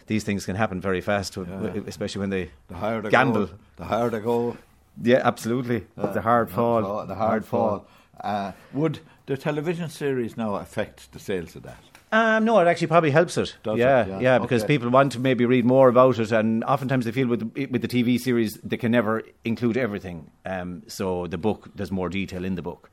[0.06, 1.80] these things can happen very fast, yeah.
[1.86, 3.46] especially when they the higher they gamble.
[3.46, 4.56] Go, the higher they go.
[5.02, 5.86] Yeah, absolutely.
[5.96, 7.06] Uh, the hard fall.
[7.06, 7.86] the hard, fall.
[8.20, 9.00] Uh, would
[9.32, 11.82] the television series now affects the sales of that?
[12.12, 13.56] Um, no, it actually probably helps it.
[13.62, 14.08] Does yeah, it?
[14.08, 14.74] yeah, yeah, because okay.
[14.74, 17.80] people want to maybe read more about it, and oftentimes they feel with the, with
[17.80, 20.30] the TV series they can never include everything.
[20.44, 22.90] Um, so the book, there's more detail in the book.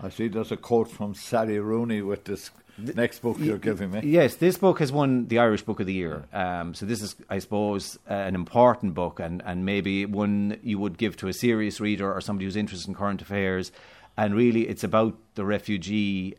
[0.00, 4.02] I see there's a quote from Sally Rooney with this next book you're giving me.
[4.04, 6.24] Yes, this book has won the Irish Book of the Year.
[6.32, 10.78] Um, so this is, I suppose, uh, an important book, and, and maybe one you
[10.78, 13.72] would give to a serious reader or somebody who's interested in current affairs.
[14.16, 16.36] And really, it's about the refugee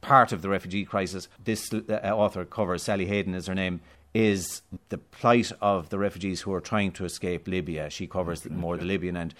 [0.00, 1.28] part of the refugee crisis.
[1.42, 3.80] This uh, author covers Sally Hayden is her name.
[4.14, 7.90] Is the plight of the refugees who are trying to escape Libya?
[7.90, 9.34] She covers more the Libyan end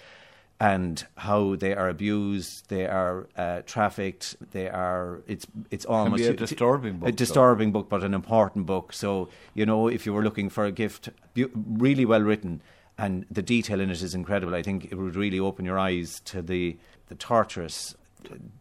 [0.58, 5.20] and how they are abused, they are uh, trafficked, they are.
[5.26, 7.08] It's it's almost a disturbing book.
[7.08, 7.80] A disturbing though.
[7.80, 8.92] book, but an important book.
[8.92, 11.10] So you know, if you were looking for a gift,
[11.54, 12.62] really well written,
[12.96, 14.54] and the detail in it is incredible.
[14.54, 16.76] I think it would really open your eyes to the
[17.08, 17.94] the torturous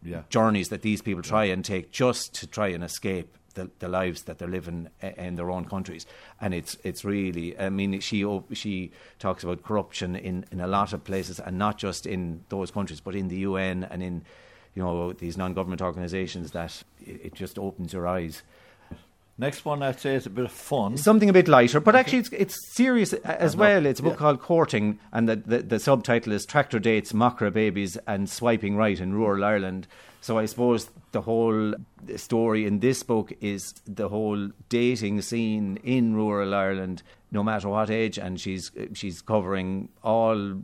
[0.02, 0.22] yeah.
[0.28, 4.22] journeys that these people try and take just to try and escape the, the lives
[4.24, 6.06] that they're living in their own countries,
[6.40, 7.58] and it's it's really.
[7.58, 11.78] I mean, she she talks about corruption in, in a lot of places, and not
[11.78, 14.24] just in those countries, but in the UN and in
[14.74, 16.52] you know these non-government organisations.
[16.52, 18.42] That it, it just opens your eyes.
[19.38, 20.96] Next one, I'd say, is a bit of fun.
[20.96, 23.84] Something a bit lighter, but actually it's, it's serious as well.
[23.84, 24.18] It's a book yeah.
[24.18, 28.98] called Courting, and the, the, the, subtitle is Tractor Dates, Macra Babies, and Swiping Right
[28.98, 29.86] in Rural Ireland.
[30.26, 31.74] So I suppose the whole
[32.16, 37.90] story in this book is the whole dating scene in rural Ireland, no matter what
[37.90, 40.60] age, and she's she's covering all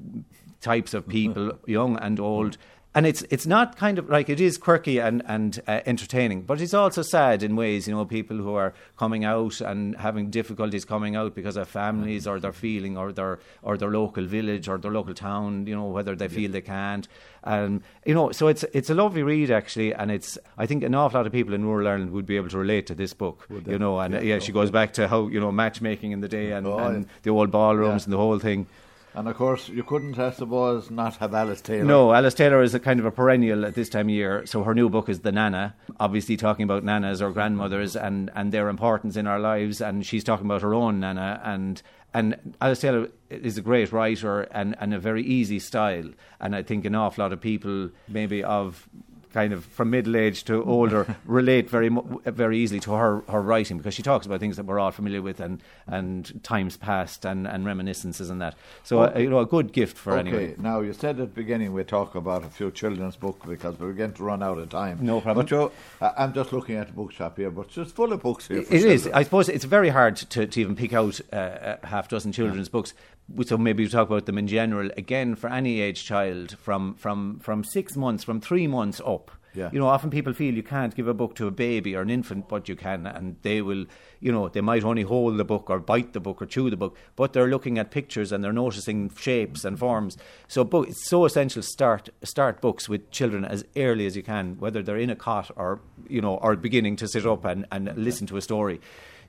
[0.61, 2.57] types of people, young and old,
[2.95, 6.61] and it's it's not kind of like it is quirky and and uh, entertaining, but
[6.61, 7.89] it's also sad in ways.
[7.89, 12.27] You know, people who are coming out and having difficulties coming out because of families
[12.27, 15.67] or their feeling or their or their local village or their local town.
[15.67, 17.09] You know, whether they feel they can't.
[17.45, 20.95] And you know, so it's it's a lovely read actually, and it's I think an
[20.95, 23.47] awful lot of people in rural Ireland would be able to relate to this book.
[23.67, 26.29] You know, and yeah, yeah she goes back to how you know matchmaking in the
[26.29, 28.05] day and, oh, and the old ballrooms yeah.
[28.05, 28.67] and the whole thing.
[29.15, 31.85] And of course, you couldn't, I suppose, not have Alice Taylor.
[31.85, 34.47] No, Alice Taylor is a kind of a perennial at this time of year.
[34.47, 38.53] So her new book is The Nana, obviously talking about nanas or grandmothers and, and
[38.53, 39.83] their importance in our lives.
[39.83, 41.43] And she's talking about her own nana.
[41.45, 41.83] And,
[42.15, 46.09] and Alice Taylor is a great writer and, and a very easy style.
[46.41, 48.89] And I think an awful lot of people, maybe of
[49.33, 51.91] kind of from middle age to older relate very
[52.27, 55.23] very easily to her, her writing because she talks about things that we're all familiar
[55.23, 58.55] with and, and times past and, and reminiscences and that.
[58.83, 60.35] So uh, you know a good gift for anyone.
[60.35, 60.45] okay.
[60.45, 60.63] anyway.
[60.63, 63.93] Now you said at the beginning we talk about a few children's books because we're
[63.93, 64.99] going to run out of time.
[65.01, 65.47] No problem.
[65.47, 65.73] But
[66.17, 68.59] I'm just looking at the bookshop here, but it's just full of books here.
[68.59, 69.07] It is.
[69.09, 72.69] I suppose it's very hard to, to even pick out uh, a half dozen children's
[72.69, 72.73] yeah.
[72.73, 72.95] books
[73.45, 77.39] so maybe we talk about them in general again for any age child from from
[77.39, 79.69] from six months from three months up yeah.
[79.73, 82.11] You know, often people feel you can't give a book to a baby or an
[82.11, 83.85] infant, but you can, and they will,
[84.21, 86.77] you know, they might only hold the book or bite the book or chew the
[86.77, 90.17] book, but they're looking at pictures and they're noticing shapes and forms.
[90.49, 94.57] So, book, it's so essential start start books with children as early as you can,
[94.59, 97.95] whether they're in a cot or you know, or beginning to sit up and, and
[97.97, 98.81] listen to a story.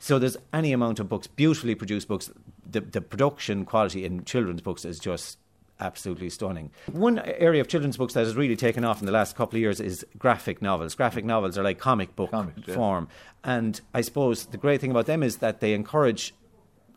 [0.04, 2.30] So there's any amount of books, beautifully produced books.
[2.70, 5.38] The, the production quality in children's books is just
[5.80, 6.72] absolutely stunning.
[6.92, 9.62] One area of children's books that has really taken off in the last couple of
[9.62, 10.94] years is graphic novels.
[10.94, 13.08] Graphic novels are like comic book Comics, form.
[13.46, 13.56] Yeah.
[13.56, 16.36] And I suppose the great thing about them is that they encourage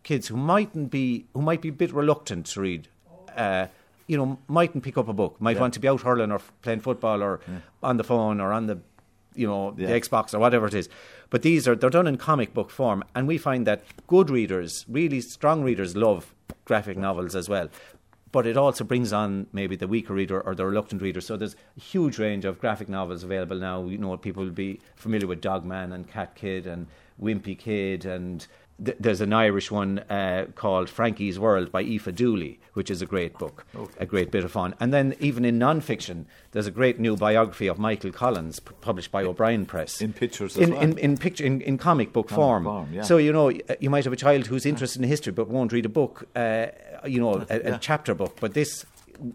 [0.03, 2.88] kids who mightn't be who might be a bit reluctant to read
[3.37, 3.69] uh,
[4.09, 5.61] you know, mightn't pick up a book, might yeah.
[5.61, 7.59] want to be out hurling or playing football or yeah.
[7.85, 8.81] on the phone or on the
[9.37, 9.88] you know, yeah.
[9.88, 10.88] the Xbox or whatever it is.
[11.31, 14.85] But these are they're done in comic book form, and we find that good readers,
[14.88, 17.68] really strong readers, love graphic novels as well.
[18.33, 21.20] But it also brings on maybe the weaker reader or the reluctant reader.
[21.20, 23.87] So there's a huge range of graphic novels available now.
[23.87, 26.87] You know, people will be familiar with Dog Man and Cat Kid and
[27.20, 28.46] Wimpy Kid and
[28.85, 33.07] th- there's an Irish one uh, called Frankie's World by Aoife Dooley, which is a
[33.07, 33.95] great book, okay.
[33.99, 34.75] a great bit of fun.
[34.81, 39.11] And then even in non-fiction, there's a great new biography of Michael Collins p- published
[39.11, 40.01] by O'Brien Press.
[40.01, 40.81] In pictures in, well.
[40.83, 42.65] in, in, picture, in, in comic book comic form.
[42.65, 43.03] form yeah.
[43.03, 45.87] So, you know, you might have a child who's interested in history but won't read
[45.87, 46.67] a book, uh,
[47.05, 47.79] you know, a, a yeah.
[47.79, 48.39] chapter book.
[48.41, 48.85] But this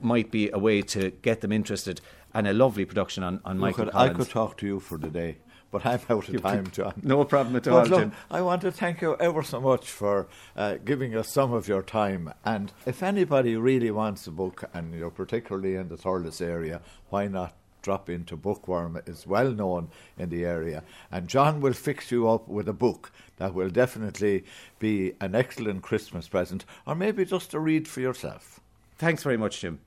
[0.01, 2.01] might be a way to get them interested
[2.33, 4.11] and a lovely production on, on Michael could, Collins.
[4.11, 5.37] I could talk to you for the day
[5.71, 6.93] but I'm out of time, John.
[7.01, 8.11] No problem at all, look, Jim.
[8.29, 11.81] I want to thank you ever so much for uh, giving us some of your
[11.81, 12.33] time.
[12.45, 17.27] And if anybody really wants a book, and you're particularly in the Thurles area, why
[17.27, 20.83] not drop into Bookworm is well known in the area.
[21.11, 24.43] And John will fix you up with a book that will definitely
[24.79, 28.59] be an excellent Christmas present, or maybe just a read for yourself.
[28.97, 29.79] Thanks very much, Jim.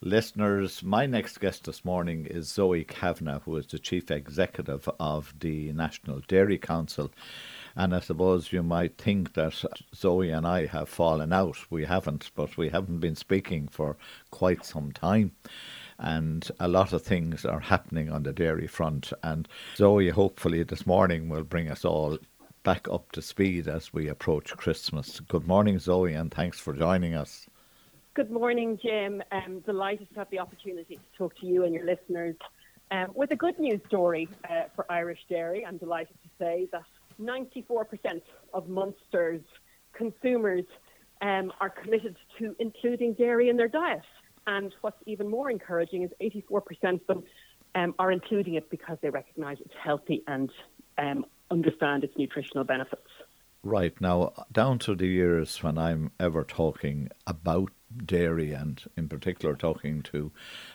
[0.00, 5.34] Listeners, my next guest this morning is Zoe Kavanagh, who is the Chief Executive of
[5.40, 7.10] the National Dairy Council.
[7.74, 11.56] And I suppose you might think that Zoe and I have fallen out.
[11.68, 13.96] We haven't, but we haven't been speaking for
[14.30, 15.32] quite some time.
[15.98, 19.12] And a lot of things are happening on the dairy front.
[19.24, 22.18] And Zoe, hopefully, this morning will bring us all
[22.62, 25.18] back up to speed as we approach Christmas.
[25.18, 27.47] Good morning, Zoe, and thanks for joining us.
[28.18, 29.22] Good morning, Jim.
[29.30, 32.34] I'm delighted to have the opportunity to talk to you and your listeners
[32.90, 35.64] um, with a good news story uh, for Irish dairy.
[35.64, 36.82] I'm delighted to say that
[37.22, 38.20] 94%
[38.52, 39.42] of Munster's
[39.92, 40.64] consumers
[41.22, 44.02] um, are committed to including dairy in their diet.
[44.48, 47.22] And what's even more encouraging is 84% of them
[47.76, 50.50] um, are including it because they recognise it's healthy and
[50.98, 53.12] um, understand its nutritional benefits.
[53.62, 53.94] Right.
[54.00, 57.70] Now, down to the years when I'm ever talking about
[58.04, 60.30] dairy and in particular talking to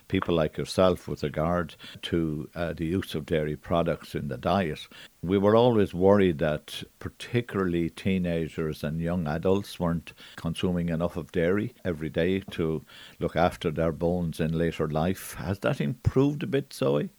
[0.08, 4.88] people like yourself with regard to uh, the use of dairy products in the diet,
[5.22, 11.74] we were always worried that particularly teenagers and young adults weren't consuming enough of dairy
[11.86, 12.84] every day to
[13.20, 15.36] look after their bones in later life.
[15.36, 17.10] Has that improved a bit, Zoe?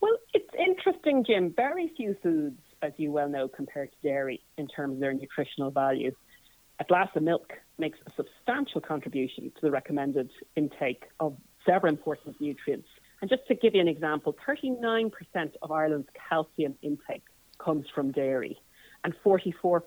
[0.00, 1.52] Well, it's interesting, Jim.
[1.56, 5.70] Very few foods, as you well know, compared to dairy in terms of their nutritional
[5.70, 6.12] value.
[6.80, 12.40] A glass of milk makes a substantial contribution to the recommended intake of several important
[12.40, 12.88] nutrients.
[13.20, 15.10] And just to give you an example, 39%
[15.62, 17.24] of Ireland's calcium intake
[17.58, 18.58] comes from dairy,
[19.02, 19.80] and 44%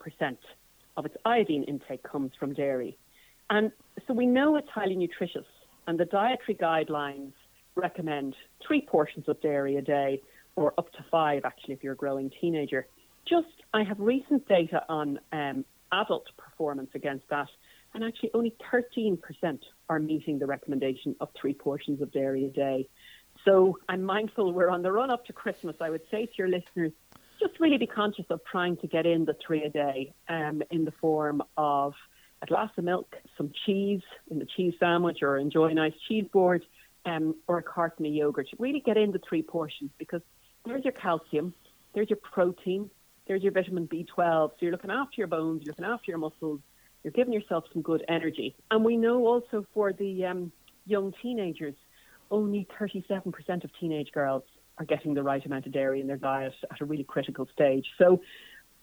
[0.97, 2.97] of its iodine intake comes from dairy.
[3.49, 3.71] And
[4.07, 5.45] so we know it's highly nutritious,
[5.85, 7.33] and the dietary guidelines
[7.75, 8.35] recommend
[8.65, 10.21] three portions of dairy a day,
[10.55, 12.87] or up to five, actually, if you're a growing teenager.
[13.29, 17.47] Just, I have recent data on um, adult performance against that,
[17.97, 19.17] and actually only 13%
[19.89, 22.87] are meeting the recommendation of three portions of dairy a day.
[23.43, 25.75] So I'm mindful we're on the run up to Christmas.
[25.81, 26.91] I would say to your listeners,
[27.39, 30.85] just really be conscious of trying to get in the three a day um, in
[30.85, 31.95] the form of
[32.43, 36.27] a glass of milk, some cheese in the cheese sandwich, or enjoy a nice cheese
[36.31, 36.63] board,
[37.07, 38.47] um, or a carton of yogurt.
[38.59, 40.21] Really get in the three portions because
[40.67, 41.51] there's your calcium,
[41.95, 42.91] there's your protein,
[43.27, 44.49] there's your vitamin B12.
[44.51, 46.61] So you're looking after your bones, you're looking after your muscles,
[47.03, 48.55] you're giving yourself some good energy.
[48.71, 50.51] And we know also for the um,
[50.85, 51.75] young teenagers,
[52.31, 54.43] only 37% of teenage girls
[54.77, 57.85] are getting the right amount of dairy in their diet at a really critical stage.
[57.97, 58.21] So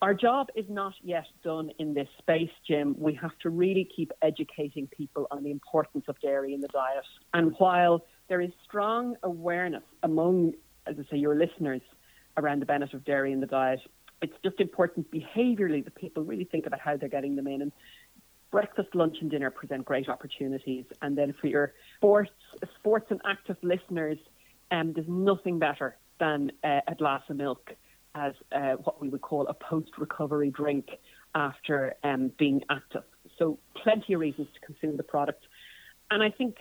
[0.03, 2.95] our job is not yet done in this space, Jim.
[2.99, 7.05] We have to really keep educating people on the importance of dairy in the diet.
[7.33, 10.55] And while there is strong awareness among,
[10.87, 11.81] as I say, your listeners
[12.37, 13.81] around the benefit of dairy in the diet,
[14.21, 17.63] it's just important behaviourally that people really think about how they're getting them in.
[17.63, 17.73] And
[18.55, 20.85] breakfast, lunch, and dinner present great opportunities.
[21.03, 22.31] And then for your sports,
[22.79, 24.17] sports and active listeners,
[24.71, 27.73] um, there's nothing better than uh, a glass of milk
[28.15, 30.87] as uh, what we would call a post-recovery drink
[31.35, 33.03] after um, being active.
[33.41, 35.43] So plenty of reasons to consume the product.
[36.13, 36.59] And I think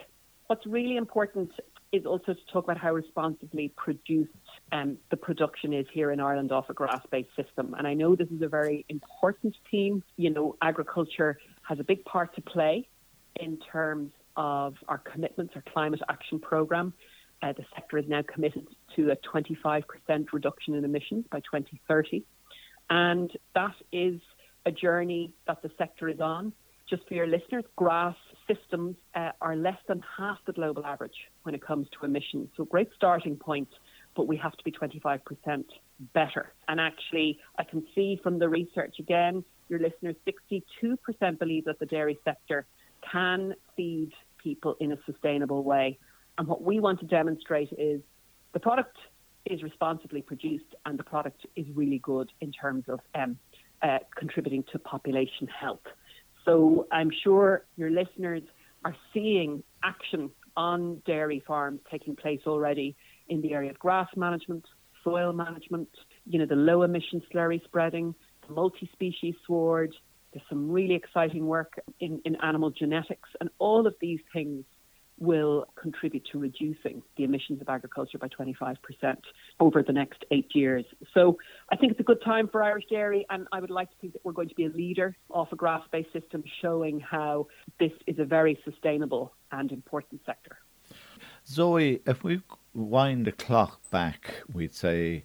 [0.48, 1.52] what's really important
[1.92, 4.32] is also to talk about how responsibly produced
[4.72, 7.76] um, the production is here in Ireland off a grass-based system.
[7.78, 10.02] And I know this is a very important theme.
[10.16, 11.38] You know, agriculture
[11.68, 12.88] has a big part to play
[13.36, 16.92] in terms of our commitments, our climate action programme.
[17.42, 19.84] Uh, the sector is now committed to a 25%
[20.32, 22.24] reduction in emissions by 2030.
[22.90, 24.20] And that is
[24.66, 26.52] a journey that the sector is on.
[26.88, 31.54] Just for your listeners, grass systems uh, are less than half the global average when
[31.54, 32.50] it comes to emissions.
[32.56, 33.68] So, great starting point,
[34.14, 35.64] but we have to be 25%
[36.12, 36.52] better.
[36.68, 41.86] And actually, I can see from the research again, your listeners, 62% believe that the
[41.86, 42.66] dairy sector
[43.10, 44.12] can feed
[44.42, 45.98] people in a sustainable way.
[46.38, 48.00] And what we want to demonstrate is
[48.52, 48.96] the product
[49.46, 53.36] is responsibly produced and the product is really good in terms of um,
[53.82, 55.86] uh, contributing to population health.
[56.44, 58.42] So I'm sure your listeners
[58.84, 62.96] are seeing action on dairy farms taking place already
[63.28, 64.64] in the area of grass management,
[65.02, 65.88] soil management,
[66.26, 68.14] you know, the low emission slurry spreading,
[68.46, 69.94] the multi-species sward.
[70.32, 74.64] There's some really exciting work in, in animal genetics and all of these things
[75.18, 78.76] will contribute to reducing the emissions of agriculture by 25%
[79.60, 80.84] over the next eight years.
[81.12, 81.38] So
[81.70, 84.12] I think it's a good time for Irish dairy, and I would like to think
[84.14, 87.46] that we're going to be a leader of a grass based system showing how
[87.78, 90.58] this is a very sustainable and important sector.
[91.46, 92.42] Zoe, if we
[92.74, 95.24] wind the clock back, we'd say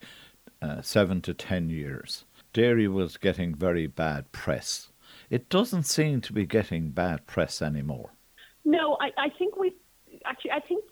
[0.61, 4.91] uh, seven to ten years, dairy was getting very bad press.
[5.29, 8.11] It doesn't seem to be getting bad press anymore.
[8.65, 9.75] No, I, I think we
[10.25, 10.83] actually I think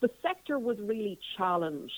[0.00, 1.92] the sector was really challenged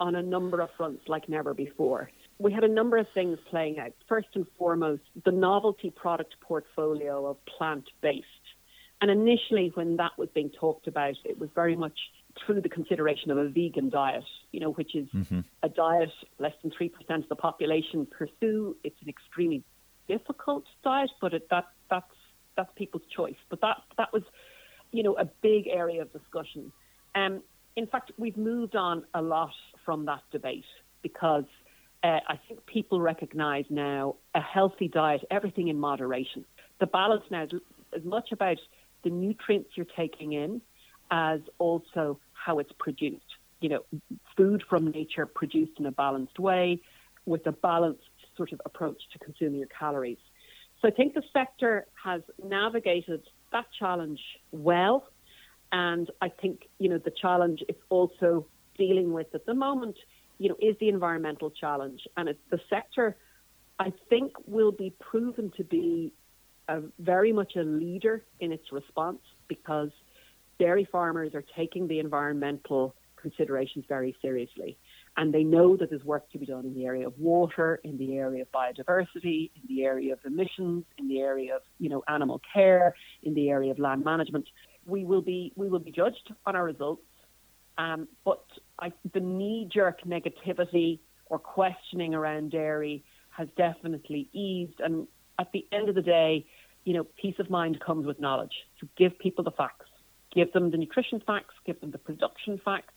[0.00, 2.10] on a number of fronts like never before.
[2.38, 3.92] We had a number of things playing out.
[4.08, 8.26] First and foremost, the novelty product portfolio of plant based.
[9.00, 11.98] And initially, when that was being talked about, it was very much
[12.44, 15.40] through the consideration of a vegan diet, you know, which is mm-hmm.
[15.62, 18.76] a diet less than 3% of the population pursue.
[18.84, 19.62] It's an extremely
[20.08, 22.06] difficult diet, but it, that, that's
[22.56, 23.36] that's people's choice.
[23.48, 24.22] But that that was,
[24.92, 26.72] you know, a big area of discussion.
[27.14, 27.42] Um,
[27.76, 29.54] in fact, we've moved on a lot
[29.84, 30.64] from that debate
[31.02, 31.44] because
[32.04, 36.44] uh, I think people recognise now a healthy diet, everything in moderation.
[36.78, 37.52] The balance now is
[37.94, 38.58] as much about
[39.02, 40.60] the nutrients you're taking in
[41.10, 43.24] as also how it's produced.
[43.60, 43.80] You know,
[44.36, 46.80] food from nature produced in a balanced way
[47.24, 48.02] with a balanced
[48.36, 50.18] sort of approach to consuming your calories.
[50.82, 54.20] So I think the sector has navigated that challenge
[54.52, 55.06] well.
[55.72, 58.46] And I think, you know, the challenge it's also
[58.76, 59.96] dealing with at the moment,
[60.38, 62.02] you know, is the environmental challenge.
[62.16, 63.16] And the sector,
[63.78, 66.12] I think, will be proven to be
[66.68, 69.90] a, very much a leader in its response because
[70.58, 74.76] dairy farmers are taking the environmental considerations very seriously
[75.16, 77.96] and they know that there's work to be done in the area of water, in
[77.98, 82.02] the area of biodiversity, in the area of emissions, in the area of you know
[82.08, 84.48] animal care, in the area of land management.
[84.86, 87.02] We will be we will be judged on our results,
[87.78, 88.44] um, but
[88.78, 94.80] I, the knee-jerk negativity or questioning around dairy has definitely eased.
[94.80, 95.06] And
[95.38, 96.46] at the end of the day,
[96.84, 98.52] you know, peace of mind comes with knowledge.
[98.80, 99.86] So give people the facts
[100.34, 102.94] Give them the nutrition facts, give them the production facts,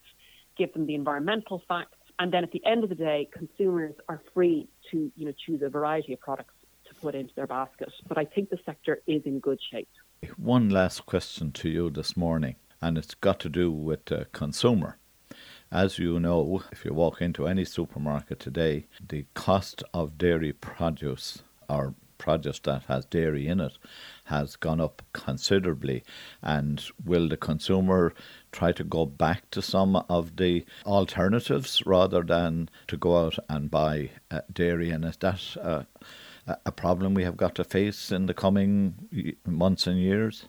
[0.57, 4.21] give them the environmental facts, and then at the end of the day, consumers are
[4.33, 6.53] free to you know choose a variety of products
[6.87, 7.91] to put into their basket.
[8.07, 9.89] But I think the sector is in good shape.
[10.37, 14.97] One last question to you this morning, and it's got to do with the consumer.
[15.71, 21.43] As you know, if you walk into any supermarket today, the cost of dairy produce
[21.69, 23.77] or produce that has dairy in it
[24.27, 26.03] has gone up considerably.
[26.41, 28.13] And will the consumer
[28.51, 33.71] try to go back to some of the alternatives rather than to go out and
[33.71, 34.89] buy uh, dairy?
[34.89, 35.83] And is that uh,
[36.65, 40.45] a problem we have got to face in the coming months and years?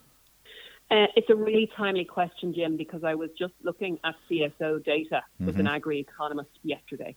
[0.91, 5.23] Uh, it's a really timely question, Jim, because I was just looking at CSO data
[5.39, 5.61] with mm-hmm.
[5.61, 7.15] an agri economist yesterday.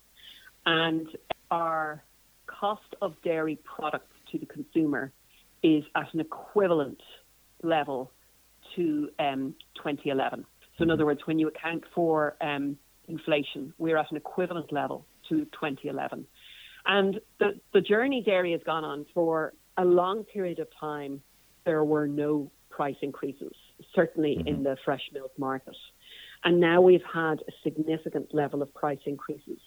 [0.66, 1.08] And
[1.50, 2.04] our
[2.48, 5.12] cost of dairy products to the consumer
[5.64, 7.02] is at an equivalent
[7.64, 8.12] level
[8.76, 10.46] to um, 2011.
[10.78, 10.94] So, in mm-hmm.
[10.94, 12.78] other words, when you account for um,
[13.08, 16.26] inflation, we're at an equivalent level to 2011.
[16.86, 21.22] And the, the journey dairy has gone on for a long period of time.
[21.66, 23.54] There were no price increases,
[23.94, 24.48] certainly mm-hmm.
[24.48, 25.76] in the fresh milk market.
[26.44, 29.60] And now we've had a significant level of price increases.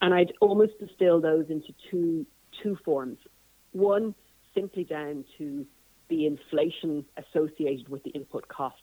[0.00, 2.26] And I'd almost distill those into two
[2.62, 3.18] two forms.
[3.72, 4.14] One,
[4.54, 5.66] simply down to
[6.08, 8.80] the inflation associated with the input costs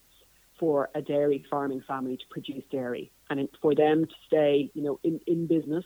[0.59, 4.99] for a dairy farming family to produce dairy, and for them to stay, you know,
[5.03, 5.85] in, in business,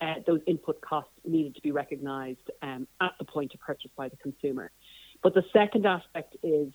[0.00, 4.08] uh, those input costs needed to be recognised um, at the point of purchase by
[4.08, 4.70] the consumer.
[5.22, 6.72] But the second aspect is,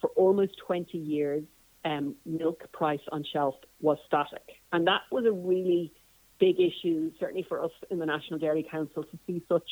[0.00, 1.44] for almost 20 years,
[1.84, 4.42] um, milk price on shelf was static,
[4.72, 5.92] and that was a really
[6.38, 9.68] big issue, certainly for us in the National Dairy Council, to see such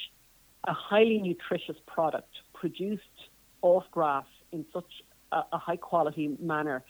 [0.65, 3.03] a highly nutritious product produced
[3.63, 4.91] off grass in such
[5.33, 6.85] a, a high quality manner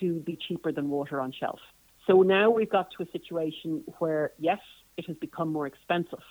[0.00, 1.60] to be cheaper than water on shelf.
[2.06, 4.58] So now we've got to a situation where, yes,
[4.96, 6.22] it has become more expensive,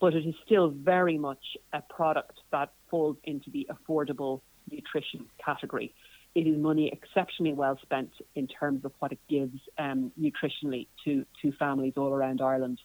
[0.00, 5.94] but it is still very much a product that falls into the affordable nutrition category.
[6.34, 11.24] It is money exceptionally well spent in terms of what it gives um, nutritionally to,
[11.40, 12.78] to families all around Ireland.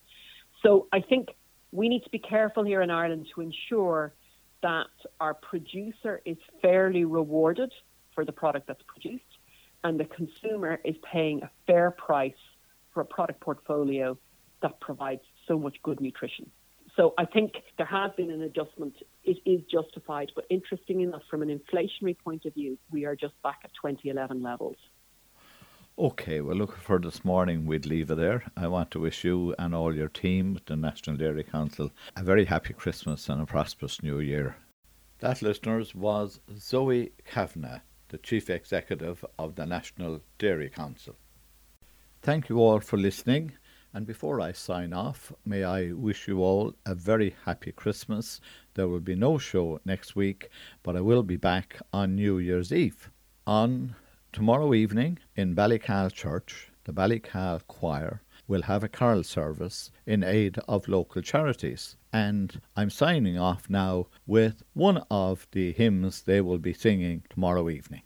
[0.64, 1.30] So I think
[1.72, 4.14] we need to be careful here in Ireland to ensure
[4.62, 4.88] that
[5.20, 7.72] our producer is fairly rewarded
[8.14, 9.24] for the product that's produced
[9.84, 12.34] and the consumer is paying a fair price
[12.94, 14.18] for a product portfolio
[14.62, 16.50] that provides so much good nutrition.
[16.96, 18.96] So I think there has been an adjustment.
[19.24, 23.34] It is justified, but interesting enough, from an inflationary point of view, we are just
[23.44, 24.76] back at 2011 levels.
[26.00, 28.44] Okay, well, look, for this morning, we'd leave it there.
[28.56, 32.24] I want to wish you and all your team, at the National Dairy Council, a
[32.24, 34.56] very happy Christmas and a prosperous New Year.
[35.20, 41.18] That, listeners, was Zoe Kavanagh, the Chief Executive of the National Dairy Council.
[42.22, 43.52] Thank you all for listening.
[43.94, 48.40] And before I sign off, may I wish you all a very happy Christmas.
[48.74, 50.50] There will be no show next week,
[50.82, 53.10] but I will be back on New Year's Eve.
[53.46, 53.96] On
[54.34, 60.58] Tomorrow evening in Ballycahill Church, the Ballycahill Choir will have a carol service in aid
[60.70, 61.98] of local charities.
[62.14, 67.70] And I'm signing off now with one of the hymns they will be singing tomorrow
[67.70, 68.04] evening.